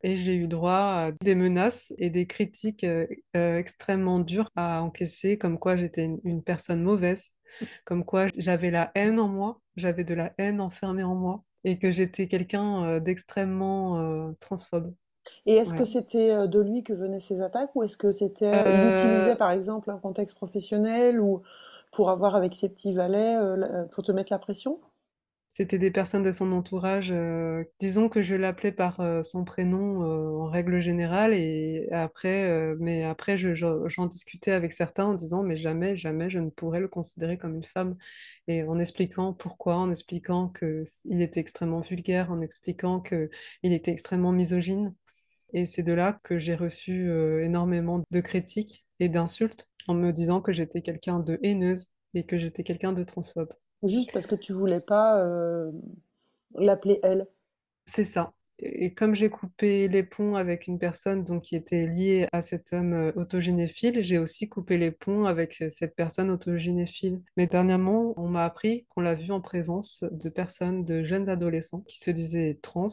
Et 0.03 0.17
j'ai 0.17 0.37
eu 0.37 0.47
droit 0.49 0.73
à 0.75 1.13
des 1.23 1.35
menaces 1.35 1.93
et 1.99 2.11
des 2.11 2.27
critiques 2.27 2.85
euh, 2.85 3.07
euh, 3.37 3.59
extrêmement 3.59 4.21
dures 4.21 4.51
à 4.57 4.83
encaisser, 4.83 5.39
comme 5.39 5.59
quoi 5.59 5.77
j'étais 5.77 6.05
une, 6.05 6.21
une 6.25 6.43
personne 6.43 6.83
mauvaise, 6.83 7.35
comme 7.85 8.05
quoi 8.05 8.29
j'avais 8.39 8.71
la 8.71 8.91
haine 8.95 9.19
en 9.19 9.29
moi, 9.29 9.61
j'avais 9.77 10.05
de 10.05 10.15
la 10.15 10.33
haine 10.39 10.61
enfermée 10.61 11.03
en 11.03 11.15
moi, 11.15 11.45
et 11.65 11.79
que 11.79 11.91
j'étais 11.91 12.29
quelqu'un 12.29 12.85
euh, 12.85 13.01
d'extrêmement 13.01 14.33
transphobe. 14.41 14.95
Et 15.47 15.55
est-ce 15.55 15.75
que 15.75 15.85
c'était 15.85 16.47
de 16.49 16.61
lui 16.61 16.83
que 16.83 16.93
venaient 16.93 17.21
ces 17.21 17.41
attaques 17.41 17.75
ou 17.75 17.83
est-ce 17.83 17.97
que 17.97 18.13
c'était, 18.13 18.65
il 18.69 18.85
utilisait 18.85 19.37
par 19.37 19.51
exemple 19.51 19.91
un 19.91 19.99
contexte 19.99 20.37
professionnel 20.37 21.21
ou 21.21 21.43
pour 21.93 22.11
avoir 22.11 22.35
avec 22.37 22.55
ses 22.55 22.69
petits 22.69 22.93
valets, 22.93 23.37
pour 23.93 24.05
te 24.05 24.13
mettre 24.13 24.33
la 24.33 24.39
pression? 24.39 24.79
C'était 25.49 25.79
des 25.79 25.91
personnes 25.91 26.23
de 26.23 26.33
son 26.33 26.53
entourage. 26.53 27.11
euh, 27.13 27.65
disons 27.81 28.09
que 28.11 28.23
je 28.23 28.35
l'appelais 28.35 28.73
par 28.73 29.01
euh, 29.01 29.23
son 29.23 29.43
prénom 29.45 30.03
euh, 30.05 30.29
en 30.43 30.51
règle 30.51 30.81
générale 30.81 31.33
et 31.35 31.89
après, 31.93 32.75
mais 32.79 33.05
après 33.05 33.39
je- 33.39 33.55
je- 33.55 33.89
j'en 33.89 34.05
discutais 34.07 34.51
avec 34.53 34.73
certains 34.75 35.07
en 35.07 35.15
disant 35.15 35.43
mais 35.43 35.57
jamais, 35.57 35.97
jamais 35.97 36.29
je 36.29 36.39
ne 36.41 36.51
pourrais 36.51 36.81
le 36.81 36.89
considérer 36.89 37.39
comme 37.39 37.55
une 37.57 37.65
femme 37.65 37.97
et 38.49 38.65
en 38.65 38.79
expliquant 38.79 39.33
pourquoi, 39.33 39.77
en 39.77 39.91
expliquant 39.91 40.49
que 40.49 40.85
il 41.07 41.23
était 41.23 41.41
extrêmement 41.41 41.81
vulgaire, 41.81 42.31
en 42.31 42.41
expliquant 42.43 43.01
que 43.01 43.31
il 43.63 43.73
était 43.73 43.93
extrêmement 43.93 44.33
misogyne 44.33 44.95
et 45.55 45.67
c'est 45.67 45.83
de 45.85 45.93
là 45.95 46.21
que 46.25 46.39
j'ai 46.39 46.57
reçu 46.57 47.11
énormément 47.43 48.03
de 48.11 48.21
critiques 48.21 48.87
et 49.01 49.09
d'insultes 49.11 49.69
en 49.89 49.95
me 49.95 50.13
disant 50.13 50.41
que 50.43 50.53
j'étais 50.55 50.83
quelqu'un 50.83 51.21
de 51.21 51.39
haineuse 51.43 51.91
et 52.15 52.25
que 52.27 52.39
j'étais 52.39 52.65
quelqu'un 52.65 52.93
de 52.95 53.05
transphobe. 53.05 53.53
Juste 53.83 54.13
parce 54.13 54.27
que 54.27 54.35
tu 54.35 54.53
voulais 54.53 54.81
pas 54.81 55.19
euh, 55.25 55.71
l'appeler 56.57 57.01
elle. 57.03 57.27
C'est 57.87 58.05
ça. 58.05 58.33
Et 58.59 58.95
comme 58.95 59.15
j'ai 59.15 59.29
coupé 59.29 59.87
les 59.89 60.03
ponts 60.03 60.35
avec 60.37 60.67
une 60.67 60.79
personne 60.79 61.25
donc, 61.25 61.43
qui 61.43 61.57
était 61.57 61.87
liée 61.87 62.27
à 62.33 62.41
cet 62.41 62.73
homme 62.73 62.95
euh, 62.95 63.13
autogynéphile, 63.15 64.03
j'ai 64.03 64.17
aussi 64.19 64.49
coupé 64.49 64.79
les 64.79 64.91
ponts 64.91 65.27
avec 65.27 65.53
ce- 65.53 65.69
cette 65.69 65.95
personne 65.95 66.31
autogynéphile. 66.31 67.21
Mais 67.37 67.47
dernièrement, 67.47 68.15
on 68.17 68.29
m'a 68.29 68.45
appris 68.47 68.87
qu'on 68.89 69.03
l'a 69.03 69.15
vu 69.15 69.31
en 69.31 69.41
présence 69.43 70.05
de 70.11 70.29
personnes, 70.31 70.85
de 70.87 71.05
jeunes 71.05 71.29
adolescents 71.29 71.83
qui 71.83 71.99
se 71.99 72.11
disaient 72.11 72.59
trans 72.63 72.89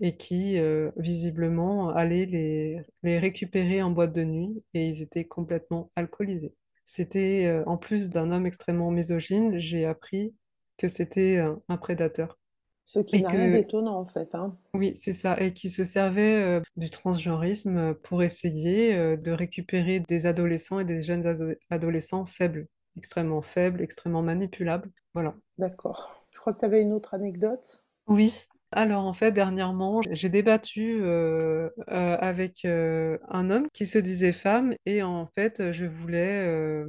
et 0.00 0.16
qui 0.16 0.58
euh, 0.58 0.90
visiblement 0.96 1.90
allaient 1.90 2.26
les, 2.26 2.82
les 3.04 3.18
récupérer 3.20 3.82
en 3.82 3.90
boîte 3.90 4.12
de 4.12 4.24
nuit 4.24 4.62
et 4.74 4.88
ils 4.88 5.02
étaient 5.02 5.24
complètement 5.26 5.90
alcoolisés. 5.96 6.54
C'était, 6.90 7.46
euh, 7.46 7.64
en 7.66 7.76
plus 7.76 8.08
d'un 8.08 8.32
homme 8.32 8.46
extrêmement 8.46 8.90
misogyne, 8.90 9.58
j'ai 9.58 9.84
appris 9.84 10.34
que 10.78 10.88
c'était 10.88 11.36
euh, 11.36 11.54
un 11.68 11.76
prédateur. 11.76 12.38
Ce 12.84 12.98
qui 12.98 13.20
n'a 13.20 13.30
rien 13.30 13.48
d'étonnant 13.48 14.00
en 14.00 14.06
fait, 14.06 14.34
hein. 14.34 14.56
oui, 14.74 14.94
c'est 14.96 15.12
ça, 15.12 15.38
et 15.40 15.52
qui 15.52 15.68
se 15.68 15.84
servait 15.84 16.42
euh, 16.42 16.60
du 16.76 16.88
transgenrisme 16.90 17.94
pour 17.94 18.22
essayer 18.22 18.94
euh, 18.94 19.16
de 19.16 19.30
récupérer 19.30 20.00
des 20.00 20.26
adolescents 20.26 20.80
et 20.80 20.84
des 20.86 21.02
jeunes 21.02 21.26
ado- 21.26 21.54
adolescents 21.70 22.26
faibles, 22.26 22.66
extrêmement 22.96 23.42
faibles, 23.42 23.82
extrêmement 23.82 24.22
manipulables. 24.22 24.90
Voilà. 25.14 25.34
D'accord. 25.58 26.24
Je 26.32 26.38
crois 26.40 26.54
que 26.54 26.60
tu 26.60 26.64
avais 26.64 26.80
une 26.80 26.94
autre 26.94 27.12
anecdote. 27.12 27.84
Oui. 28.06 28.46
Alors 28.70 29.06
en 29.06 29.14
fait, 29.14 29.32
dernièrement, 29.32 30.02
j'ai 30.10 30.28
débattu 30.28 31.00
euh, 31.02 31.70
avec 31.86 32.64
un 32.64 33.50
homme 33.50 33.68
qui 33.72 33.86
se 33.86 33.98
disait 33.98 34.32
femme 34.32 34.74
et 34.84 35.02
en 35.02 35.26
fait, 35.26 35.72
je 35.72 35.86
voulais 35.86 36.84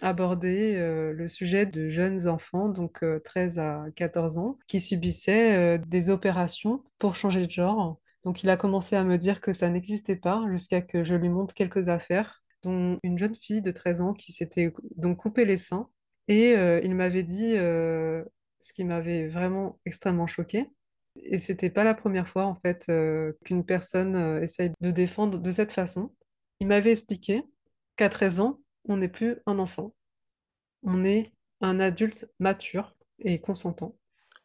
aborder 0.00 0.74
le 0.76 1.28
sujet 1.28 1.66
de 1.66 1.88
jeunes 1.88 2.28
enfants, 2.28 2.68
donc 2.68 3.02
euh, 3.02 3.20
13 3.20 3.58
à 3.58 3.86
14 3.94 4.38
ans, 4.38 4.58
qui 4.66 4.80
subissaient 4.80 5.78
des 5.78 6.10
opérations 6.10 6.84
pour 6.98 7.16
changer 7.16 7.46
de 7.46 7.50
genre. 7.52 7.98
Donc 8.24 8.42
il 8.42 8.50
a 8.50 8.56
commencé 8.56 8.96
à 8.96 9.04
me 9.04 9.18
dire 9.18 9.40
que 9.40 9.52
ça 9.52 9.68
n'existait 9.70 10.16
pas 10.16 10.42
jusqu'à 10.50 10.82
que 10.82 11.04
je 11.04 11.14
lui 11.14 11.28
montre 11.28 11.54
quelques 11.54 11.88
affaires, 11.88 12.42
dont 12.62 12.98
une 13.02 13.18
jeune 13.18 13.34
fille 13.34 13.62
de 13.62 13.70
13 13.70 14.00
ans 14.00 14.14
qui 14.14 14.32
s'était 14.32 14.72
donc 14.96 15.18
coupé 15.18 15.44
les 15.44 15.58
seins 15.58 15.88
et 16.28 16.52
il 16.84 16.94
m'avait 16.94 17.22
dit 17.22 17.52
ce 17.54 18.72
qui 18.72 18.84
m'avait 18.84 19.28
vraiment 19.28 19.78
extrêmement 19.84 20.26
choqué. 20.26 20.70
Et 21.16 21.38
c'était 21.38 21.70
pas 21.70 21.84
la 21.84 21.94
première 21.94 22.28
fois 22.28 22.44
en 22.46 22.54
fait 22.56 22.86
euh, 22.88 23.32
qu'une 23.44 23.64
personne 23.64 24.16
euh, 24.16 24.40
essaye 24.42 24.72
de 24.80 24.90
défendre 24.90 25.38
de 25.38 25.50
cette 25.50 25.72
façon. 25.72 26.12
Il 26.60 26.66
m'avait 26.66 26.92
expliqué 26.92 27.42
qu'à 27.96 28.08
13 28.08 28.40
ans, 28.40 28.60
on 28.88 28.96
n'est 28.96 29.08
plus 29.08 29.36
un 29.46 29.58
enfant, 29.58 29.94
on 30.82 31.04
est 31.04 31.32
un 31.60 31.80
adulte 31.80 32.28
mature 32.38 32.96
et 33.20 33.40
consentant. 33.40 33.94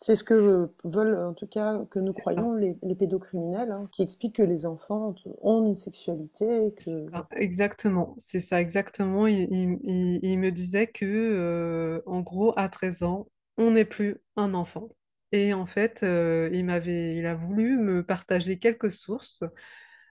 C'est 0.02 0.16
ce 0.16 0.24
que 0.24 0.70
veulent, 0.86 1.18
en 1.18 1.34
tout 1.34 1.48
cas, 1.48 1.84
que 1.92 2.00
nous 2.00 2.14
croyons 2.14 2.54
les, 2.54 2.78
les 2.84 2.96
pédocriminels, 2.96 3.70
hein, 3.72 3.90
qui 3.92 4.02
expliquent 4.02 4.38
que 4.38 4.44
les 4.44 4.66
enfants 4.66 5.14
ont 5.42 5.66
une 5.68 5.76
sexualité 5.76 6.68
et 6.68 6.74
c'est 6.78 6.92
que... 7.06 7.12
ça, 7.12 7.28
exactement, 7.36 8.16
c'est 8.18 8.40
ça 8.40 8.62
exactement. 8.62 9.28
Il, 9.28 9.48
il- 9.52 9.80
il- 9.84 10.20
il 10.24 10.40
me 10.40 10.52
disait 10.52 10.88
que 10.88 11.06
euh, 11.06 12.02
en 12.06 12.22
gros, 12.22 12.54
à 12.58 12.70
13 12.70 13.04
ans, 13.04 13.28
on 13.58 13.72
n'est 13.72 13.84
plus 13.84 14.18
un 14.38 14.54
enfant. 14.54 14.88
Et 15.32 15.54
en 15.54 15.66
fait, 15.66 16.02
euh, 16.04 16.50
il 16.54 16.66
m'avait, 16.66 17.16
il 17.18 17.26
a 17.26 17.36
voulu 17.36 17.78
me 17.78 18.04
partager 18.04 18.58
quelques 18.58 18.92
sources 18.92 19.44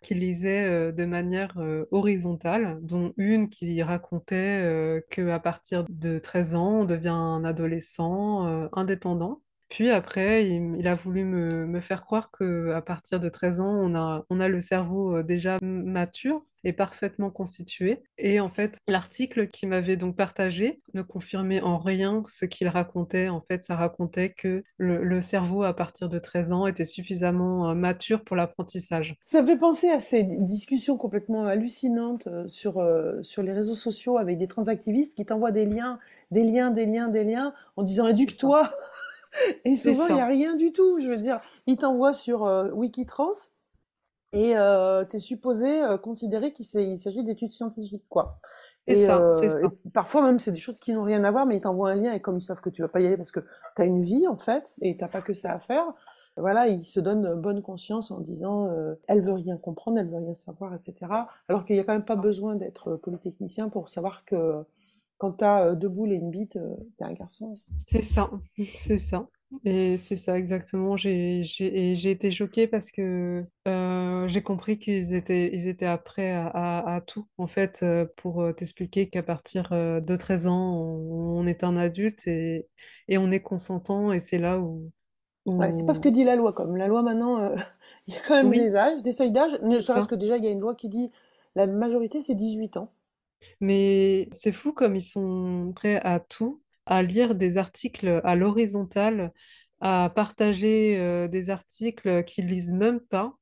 qu'il 0.02 0.20
lisait 0.20 0.64
euh, 0.64 0.92
de 0.92 1.04
manière 1.04 1.58
euh, 1.58 1.86
horizontale, 1.90 2.78
dont 2.82 3.12
une 3.16 3.48
qui 3.48 3.82
racontait 3.82 5.02
qu'à 5.10 5.40
partir 5.40 5.84
de 5.88 6.18
13 6.18 6.54
ans, 6.54 6.80
on 6.80 6.84
devient 6.84 7.08
un 7.08 7.44
adolescent 7.44 8.68
indépendant. 8.72 9.42
Puis 9.68 9.90
après, 9.90 10.48
il, 10.48 10.88
a 10.88 10.94
voulu 10.94 11.24
me, 11.24 11.80
faire 11.80 12.04
croire 12.04 12.30
qu'à 12.30 12.80
partir 12.82 13.20
de 13.20 13.28
13 13.28 13.60
ans, 13.60 13.74
on 13.74 13.94
a, 13.96 14.24
on 14.30 14.40
a 14.40 14.48
le 14.48 14.60
cerveau 14.60 15.22
déjà 15.22 15.58
mature 15.62 16.44
parfaitement 16.72 17.30
constitué. 17.30 18.02
Et 18.18 18.40
en 18.40 18.50
fait, 18.50 18.78
l'article 18.86 19.48
qu'il 19.48 19.68
m'avait 19.68 19.96
donc 19.96 20.16
partagé 20.16 20.80
ne 20.94 21.02
confirmait 21.02 21.60
en 21.60 21.78
rien 21.78 22.22
ce 22.26 22.44
qu'il 22.44 22.68
racontait. 22.68 23.28
En 23.28 23.40
fait, 23.40 23.64
ça 23.64 23.76
racontait 23.76 24.32
que 24.32 24.62
le, 24.76 25.02
le 25.02 25.20
cerveau 25.20 25.62
à 25.62 25.74
partir 25.74 26.08
de 26.08 26.18
13 26.18 26.52
ans 26.52 26.66
était 26.66 26.84
suffisamment 26.84 27.70
euh, 27.70 27.74
mature 27.74 28.24
pour 28.24 28.36
l'apprentissage. 28.36 29.16
Ça 29.26 29.42
me 29.42 29.46
fait 29.46 29.58
penser 29.58 29.88
à 29.88 30.00
ces 30.00 30.22
discussions 30.22 30.96
complètement 30.96 31.44
hallucinantes 31.46 32.26
euh, 32.26 32.48
sur, 32.48 32.78
euh, 32.78 33.22
sur 33.22 33.42
les 33.42 33.52
réseaux 33.52 33.74
sociaux 33.74 34.18
avec 34.18 34.38
des 34.38 34.48
transactivistes 34.48 35.14
qui 35.14 35.24
t'envoient 35.24 35.52
des 35.52 35.66
liens, 35.66 35.98
des 36.30 36.44
liens, 36.44 36.70
des 36.70 36.86
liens, 36.86 37.08
des 37.08 37.24
liens, 37.24 37.54
en 37.76 37.82
disant 37.82 38.06
éduque-toi. 38.06 38.70
Et 39.64 39.76
C'est 39.76 39.94
souvent, 39.94 40.08
il 40.08 40.14
n'y 40.14 40.20
a 40.20 40.26
rien 40.26 40.56
du 40.56 40.72
tout. 40.72 41.00
Je 41.00 41.08
veux 41.08 41.16
dire, 41.16 41.40
ils 41.66 41.76
t'envoient 41.76 42.14
sur 42.14 42.44
euh, 42.44 42.70
Wikitrans 42.70 43.32
et 44.32 44.56
euh, 44.56 45.04
tu 45.04 45.16
es 45.16 45.20
supposé 45.20 45.82
euh, 45.82 45.98
considérer 45.98 46.52
qu'il 46.52 46.64
s'agit 46.64 47.24
d'études 47.24 47.52
scientifiques, 47.52 48.06
quoi. 48.08 48.38
Et, 48.86 48.94
ça, 48.94 49.18
euh, 49.18 49.62
et 49.62 49.90
parfois 49.90 50.22
même, 50.22 50.38
c'est 50.38 50.52
des 50.52 50.58
choses 50.58 50.80
qui 50.80 50.94
n'ont 50.94 51.02
rien 51.02 51.22
à 51.24 51.30
voir, 51.30 51.44
mais 51.44 51.56
ils 51.56 51.60
t'envoient 51.60 51.90
un 51.90 51.94
lien 51.94 52.12
et 52.12 52.20
comme 52.20 52.38
ils 52.38 52.42
savent 52.42 52.62
que 52.62 52.70
tu 52.70 52.80
vas 52.80 52.88
pas 52.88 53.00
y 53.00 53.06
aller 53.06 53.18
parce 53.18 53.30
que 53.30 53.40
tu 53.76 53.82
as 53.82 53.84
une 53.84 54.02
vie, 54.02 54.26
en 54.26 54.38
fait, 54.38 54.74
et 54.80 54.96
t'as 54.96 55.08
pas 55.08 55.20
que 55.20 55.34
ça 55.34 55.52
à 55.52 55.58
faire, 55.58 55.92
voilà, 56.38 56.68
ils 56.68 56.84
se 56.84 57.00
donnent 57.00 57.34
bonne 57.34 57.62
conscience 57.62 58.10
en 58.10 58.20
disant 58.20 58.68
euh, 58.68 58.94
elle 59.08 59.20
veut 59.22 59.32
rien 59.32 59.56
comprendre, 59.56 59.98
elle 59.98 60.08
veut 60.08 60.18
rien 60.18 60.34
savoir, 60.34 60.74
etc. 60.74 60.94
Alors 61.48 61.64
qu'il 61.64 61.76
n'y 61.76 61.80
a 61.80 61.84
quand 61.84 61.92
même 61.92 62.04
pas 62.04 62.16
besoin 62.16 62.54
d'être 62.54 62.96
polytechnicien 62.96 63.68
pour 63.68 63.88
savoir 63.88 64.24
que 64.24 64.64
quand 65.18 65.32
tu 65.38 65.44
as 65.44 65.74
deux 65.74 65.88
boules 65.88 66.12
et 66.12 66.16
une 66.16 66.30
bite, 66.30 66.56
euh, 66.56 66.76
t'es 66.96 67.04
un 67.04 67.12
garçon. 67.12 67.52
C'est 67.76 68.02
ça, 68.02 68.30
c'est 68.56 68.98
ça. 68.98 69.26
Et 69.64 69.96
c'est 69.96 70.16
ça 70.16 70.38
exactement. 70.38 70.96
J'ai, 70.96 71.42
j'ai, 71.44 71.92
et 71.92 71.96
j'ai 71.96 72.10
été 72.10 72.30
choquée 72.30 72.66
parce 72.68 72.90
que 72.90 73.44
euh, 73.66 74.28
j'ai 74.28 74.42
compris 74.42 74.78
qu'ils 74.78 75.14
étaient, 75.14 75.50
ils 75.54 75.66
étaient 75.68 75.86
après 75.86 76.30
à, 76.32 76.46
à- 76.48 76.96
à 76.96 77.00
tout. 77.00 77.26
En 77.38 77.46
fait, 77.46 77.80
euh, 77.82 78.06
pour 78.16 78.42
euh, 78.42 78.52
t'expliquer 78.52 79.08
qu'à 79.08 79.22
partir 79.22 79.72
euh, 79.72 80.00
de 80.00 80.16
13 80.16 80.46
ans, 80.46 80.74
on, 80.76 81.38
on 81.40 81.46
est 81.46 81.64
un 81.64 81.76
adulte 81.76 82.26
et, 82.26 82.68
et 83.08 83.18
on 83.18 83.30
est 83.30 83.40
consentant. 83.42 84.12
Et 84.12 84.20
c'est 84.20 84.38
là 84.38 84.60
où, 84.60 84.92
Ouais, 85.58 85.72
c'est 85.72 85.84
pas 85.84 85.94
ce 85.94 86.00
que 86.00 86.08
où... 86.08 86.08
dit 86.08 86.22
la 86.24 86.36
loi, 86.36 86.52
comme 86.52 86.76
la 86.76 86.86
loi 86.86 87.02
maintenant, 87.02 87.38
euh, 87.40 87.56
il 88.06 88.14
y 88.14 88.16
a 88.16 88.20
quand 88.26 88.34
même 88.34 88.50
Oui, 88.50 88.52
des 88.52 88.76
âges, 88.76 89.02
des 89.02 89.12
seuils 89.12 89.32
d'âge, 89.32 89.58
ne 89.62 89.78
c'est 89.78 89.82
serait-ce 89.82 90.06
ça. 90.06 90.08
que 90.08 90.14
déjà 90.14 90.36
il 90.36 90.44
y 90.44 90.46
a 90.46 90.50
une 90.50 90.60
loi 90.60 90.74
qui 90.76 90.88
dit 90.88 91.10
la 91.56 91.66
majorité 91.66 92.20
c'est 92.22 92.34
18 92.36 92.76
ans. 92.76 92.90
Mais 93.60 94.28
c'est 94.32 94.52
fou 94.52 94.72
comme 94.72 94.96
ils 94.96 95.02
sont 95.02 95.72
prêts 95.74 96.00
à 96.04 96.20
tout, 96.20 96.62
à 96.88 97.02
lire 97.02 97.34
des 97.34 97.58
articles 97.58 98.20
à 98.24 98.34
l'horizontale, 98.36 99.32
à 99.80 100.10
partager 100.14 100.98
euh, 100.98 101.28
des 101.28 101.50
articles 101.50 102.24
qu'ils 102.24 102.46
lisent 102.46 102.72
même 102.72 103.00
pas 103.00 103.34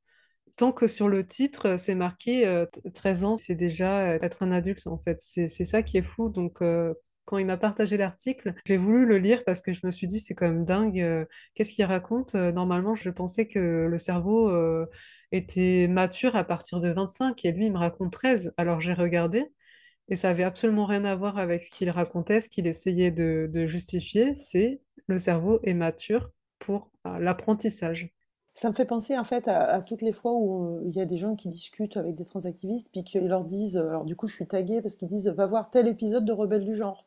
tant 0.57 0.73
que 0.73 0.87
sur 0.87 1.09
le 1.09 1.27
titre, 1.27 1.77
c'est 1.79 1.95
marqué 1.95 2.47
euh, 2.47 2.67
13 2.95 3.25
ans, 3.25 3.39
c'est 3.39 3.55
déjà 3.55 4.01
euh, 4.15 4.19
être 4.23 4.43
un 4.43 4.53
adulte 4.53 4.87
en 4.87 4.99
fait. 4.99 5.19
C'est 5.21 5.49
ça 5.49 5.83
qui 5.83 5.99
est 5.99 6.03
fou. 6.03 6.29
Donc, 6.31 6.63
euh, 6.63 6.95
quand 7.25 7.39
il 7.39 7.47
m'a 7.47 7.57
partagé 7.57 7.97
l'article, 7.97 8.55
j'ai 8.67 8.77
voulu 8.77 9.05
le 9.07 9.19
lire 9.19 9.45
parce 9.45 9.61
que 9.61 9.73
je 9.75 9.81
me 9.85 9.91
suis 9.91 10.07
dit, 10.07 10.21
c'est 10.21 10.35
quand 10.35 10.47
même 10.49 10.65
dingue. 10.65 11.27
qu'est-ce 11.55 11.73
qu'il 11.73 11.85
raconte? 11.85 12.35
Normalement, 12.37 12.95
je 12.95 13.11
pensais 13.11 13.49
que 13.49 13.87
le 13.91 13.99
cerveau 13.99 14.49
était 15.33 15.89
mature 15.89 16.37
à 16.37 16.45
partir 16.45 16.81
de 16.81 16.89
25 16.91 17.45
et 17.45 17.51
lui, 17.51 17.67
il 17.67 17.73
me 17.73 17.79
raconte 17.79 18.13
13. 18.13 18.55
Alors, 18.57 18.81
j'ai 18.81 18.93
regardé 18.93 19.45
et 20.09 20.16
ça 20.16 20.31
avait 20.31 20.45
absolument 20.45 20.87
rien 20.87 21.05
à 21.05 21.14
voir 21.16 21.38
avec 21.38 21.62
ce 21.64 21.71
qu'il 21.71 21.90
racontait, 21.90 22.40
ce 22.40 22.49
qu'il 22.49 22.66
essayait 22.66 23.11
de, 23.11 23.49
de 23.53 23.66
justifier. 23.66 24.35
C'est 24.35 24.81
le 25.07 25.19
cerveau 25.19 25.61
est 25.64 25.75
mature 25.75 26.31
pour 26.59 26.90
euh, 27.07 27.19
l'apprentissage. 27.19 28.11
Ça 28.55 28.71
me 28.71 28.75
fait 28.75 28.87
penser 28.87 29.16
en 29.19 29.25
fait 29.25 29.47
à, 29.49 29.64
à 29.75 29.83
toutes 29.83 30.03
les 30.03 30.12
fois 30.12 30.33
où 30.35 30.79
euh, 30.79 30.83
il 30.87 30.97
y 30.97 31.01
a 31.01 31.05
des 31.05 31.16
gens 31.19 31.37
qui 31.37 31.49
discutent 31.49 31.97
avec 31.97 32.14
des 32.16 32.25
transactivistes, 32.25 32.88
puis 32.90 33.05
qu'ils 33.05 33.27
leur 33.29 33.45
disent, 33.45 33.77
euh, 33.77 33.88
alors 33.90 34.05
du 34.05 34.16
coup 34.16 34.29
je 34.29 34.35
suis 34.35 34.47
taguée 34.47 34.81
parce 34.81 34.97
qu'ils 34.97 35.09
disent 35.09 35.29
va 35.29 35.47
voir 35.47 35.71
tel 35.71 35.87
épisode 35.88 36.25
de 36.25 36.33
Rebelles 36.33 36.64
du 36.64 36.75
genre. 36.75 37.05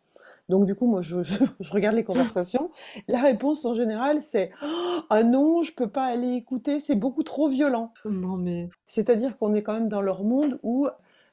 Donc 0.47 0.65
du 0.65 0.75
coup 0.75 0.88
moi 0.88 1.01
je, 1.01 1.23
je- 1.23 1.43
je 1.59 1.71
regarde 1.71 1.95
les 1.95 2.03
conversations. 2.03 2.69
La 3.07 3.21
réponse 3.21 3.65
en 3.65 3.73
général 3.73 4.21
c'est 4.21 4.51
Oh, 4.62 5.01
ah 5.09 5.23
non 5.23 5.63
je 5.63 5.73
peux 5.73 5.89
pas 5.89 6.05
aller 6.05 6.33
écouter, 6.35 6.79
c'est 6.79 6.95
beaucoup 6.95 7.23
trop 7.23 7.47
violent. 7.49 7.93
Non, 8.03 8.35
mais 8.38 8.73
C'est-à-dire 8.88 9.38
qu'on 9.38 9.53
est 9.55 9.63
quand 9.63 9.73
même 9.73 9.89
dans 9.89 10.01
leur 10.01 10.23
monde 10.23 10.59
où 10.63 10.88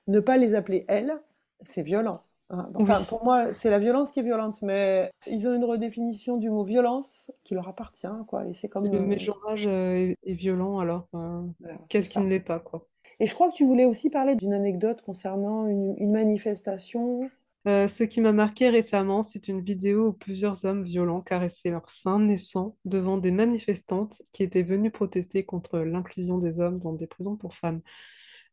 ne 0.09 0.21
pas 0.21 0.39
les 0.39 0.55
appeler 0.55 0.85
elles, 0.89 1.19
c'est 1.63 1.83
violent. 1.83 2.21
hein. 2.51 2.71
oui. 2.75 2.83
Enfin, 2.83 3.03
pour 3.09 3.25
moi, 3.25 3.55
c'est 3.55 3.71
la 3.71 3.79
violence 3.79 4.11
qui 4.13 4.21
est 4.21 4.25
violente, 4.25 4.63
mais 4.63 5.11
ils 5.27 5.47
ont 5.49 5.55
une 5.55 5.65
redéfinition 5.65 6.37
du 6.37 6.51
mot 6.51 6.65
violence 6.65 7.31
qui 7.45 7.55
leur 7.55 7.69
appartient, 7.69 8.07
quoi. 8.29 8.47
Et 8.47 8.55
c'est 8.55 8.69
Si 8.69 8.73
comme... 8.73 8.87
le 8.91 8.99
euh, 8.99 9.03
mégenrage 9.03 9.67
euh, 9.67 9.93
est, 9.93 10.19
est 10.25 10.35
violent, 10.35 10.79
alors 10.79 11.09
euh, 11.15 11.43
voilà, 11.61 11.79
qu'est-ce 11.89 12.09
qui 12.09 12.19
ne 12.19 12.29
l'est 12.29 12.41
pas, 12.41 12.61
quoi? 12.61 12.87
Et 13.19 13.27
je 13.27 13.35
crois 13.35 13.49
que 13.51 13.55
tu 13.55 13.65
voulais 13.65 13.87
aussi 13.87 14.11
parler 14.11 14.35
d'une 14.35 14.53
anecdote 14.53 15.01
concernant 15.03 15.67
une, 15.67 15.95
une 15.99 16.13
manifestation. 16.13 17.21
Euh, 17.67 17.89
ce 17.89 18.05
qui 18.05 18.21
m'a 18.21 18.33
marqué 18.33 18.69
récemment, 18.71 19.25
c'est 19.25 19.49
une 19.49 19.61
vidéo 19.61 20.09
où 20.09 20.13
plusieurs 20.13 20.65
hommes 20.67 20.85
violents 20.85 21.21
caressaient 21.21 21.71
leurs 21.71 21.91
seins 21.91 22.21
naissants 22.21 22.77
devant 22.85 23.19
des 23.19 23.33
manifestantes 23.33 24.23
qui 24.33 24.45
étaient 24.45 24.63
venues 24.63 24.93
protester 24.93 25.45
contre 25.45 25.81
l'inclusion 25.81 26.39
des 26.39 26.61
hommes 26.61 26.79
dans 26.79 26.93
des 26.93 27.09
prisons 27.09 27.35
pour 27.37 27.55
femmes. 27.55 27.81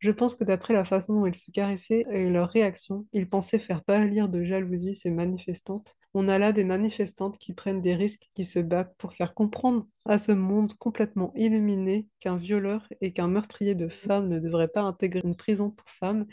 Je 0.04 0.12
pense 0.12 0.36
que 0.36 0.44
d'après 0.44 0.74
la 0.74 0.84
façon 0.84 1.14
dont 1.14 1.26
ils 1.28 1.34
se 1.34 1.50
caressaient 1.50 2.06
et 2.12 2.30
leur 2.30 2.50
réaction, 2.50 3.06
ils 3.14 3.30
pensaient 3.30 3.58
faire 3.58 3.86
pâlir 3.86 4.28
de 4.28 4.44
jalousie 4.44 4.96
ces 4.96 5.10
manifestantes. 5.10 5.96
On 6.14 6.28
a 6.28 6.38
là 6.38 6.52
des 6.52 6.66
manifestantes 6.66 7.38
qui 7.38 7.54
prennent 7.54 7.82
des 7.82 7.96
risques, 7.96 8.28
qui 8.36 8.44
se 8.44 8.60
battent 8.60 8.94
pour 8.98 9.14
faire 9.14 9.34
comprendre 9.34 9.88
à 10.04 10.18
ce 10.18 10.34
monde 10.34 10.74
complètement 10.74 11.32
illuminé 11.38 12.06
qu'un 12.20 12.36
violeur 12.36 12.86
et 13.00 13.14
qu'un 13.14 13.30
meurtrier 13.30 13.76
de 13.76 13.88
femmes 13.88 14.28
ne 14.28 14.40
devraient 14.40 14.68
pas 14.68 14.82
intégrer 14.82 15.22
une 15.24 15.38
prison 15.38 15.72
pour 15.72 15.90
femmes. 15.90 16.26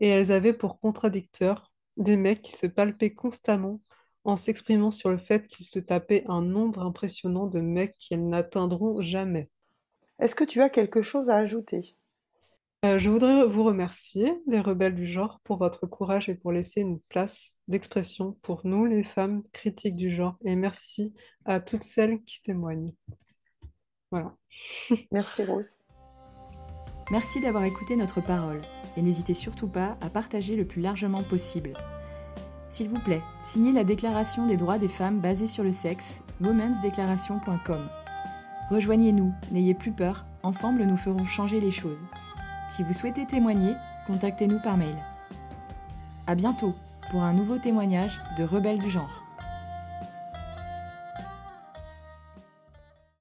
Et 0.00 0.08
elles 0.08 0.32
avaient 0.32 0.52
pour 0.52 0.80
contradicteurs 0.80 1.70
des 1.98 2.16
mecs 2.16 2.42
qui 2.42 2.50
se 2.56 2.66
palpaient 2.66 3.14
constamment 3.14 3.80
en 4.24 4.34
s'exprimant 4.34 4.90
sur 4.90 5.10
le 5.10 5.18
fait 5.18 5.46
qu'ils 5.46 5.66
se 5.66 5.78
tapaient 5.78 6.24
un 6.26 6.42
nombre 6.42 6.82
impressionnant 6.82 7.46
de 7.46 7.60
mecs 7.60 7.94
qu'elles 8.00 8.28
n'atteindront 8.28 9.00
jamais. 9.02 9.50
Est-ce 10.18 10.34
que 10.34 10.42
tu 10.42 10.60
as 10.62 10.68
quelque 10.68 11.02
chose 11.02 11.30
à 11.30 11.36
ajouter? 11.36 11.94
Euh, 12.84 13.00
je 13.00 13.10
voudrais 13.10 13.44
vous 13.44 13.64
remercier, 13.64 14.40
les 14.46 14.60
rebelles 14.60 14.94
du 14.94 15.08
genre, 15.08 15.40
pour 15.42 15.56
votre 15.56 15.86
courage 15.86 16.28
et 16.28 16.36
pour 16.36 16.52
laisser 16.52 16.80
une 16.80 17.00
place 17.08 17.58
d'expression 17.66 18.36
pour 18.42 18.60
nous, 18.64 18.84
les 18.86 19.02
femmes 19.02 19.42
critiques 19.52 19.96
du 19.96 20.12
genre. 20.12 20.36
Et 20.44 20.54
merci 20.54 21.12
à 21.44 21.60
toutes 21.60 21.82
celles 21.82 22.22
qui 22.22 22.40
témoignent. 22.40 22.94
Voilà. 24.12 24.36
Merci 25.12 25.44
Rose. 25.44 25.76
Merci 27.10 27.40
d'avoir 27.40 27.64
écouté 27.64 27.96
notre 27.96 28.20
parole 28.20 28.62
et 28.96 29.02
n'hésitez 29.02 29.34
surtout 29.34 29.68
pas 29.68 29.98
à 30.00 30.08
partager 30.08 30.56
le 30.56 30.66
plus 30.66 30.80
largement 30.80 31.22
possible. 31.22 31.72
S'il 32.70 32.88
vous 32.88 33.00
plaît, 33.00 33.22
signez 33.40 33.72
la 33.72 33.84
Déclaration 33.84 34.46
des 34.46 34.56
droits 34.56 34.78
des 34.78 34.88
femmes 34.88 35.20
basée 35.20 35.46
sur 35.46 35.64
le 35.64 35.72
sexe, 35.72 36.22
womensdeclaration.com. 36.42 37.88
Rejoignez-nous, 38.70 39.32
n'ayez 39.50 39.74
plus 39.74 39.92
peur, 39.92 40.26
ensemble 40.42 40.84
nous 40.84 40.96
ferons 40.96 41.24
changer 41.24 41.60
les 41.60 41.70
choses. 41.70 42.02
Si 42.68 42.82
vous 42.82 42.92
souhaitez 42.92 43.26
témoigner, 43.26 43.74
contactez-nous 44.06 44.60
par 44.60 44.76
mail. 44.76 44.96
À 46.26 46.34
bientôt 46.34 46.74
pour 47.10 47.22
un 47.22 47.32
nouveau 47.32 47.58
témoignage 47.58 48.20
de 48.36 48.44
Rebelles 48.44 48.78
du 48.78 48.90
genre. 48.90 49.17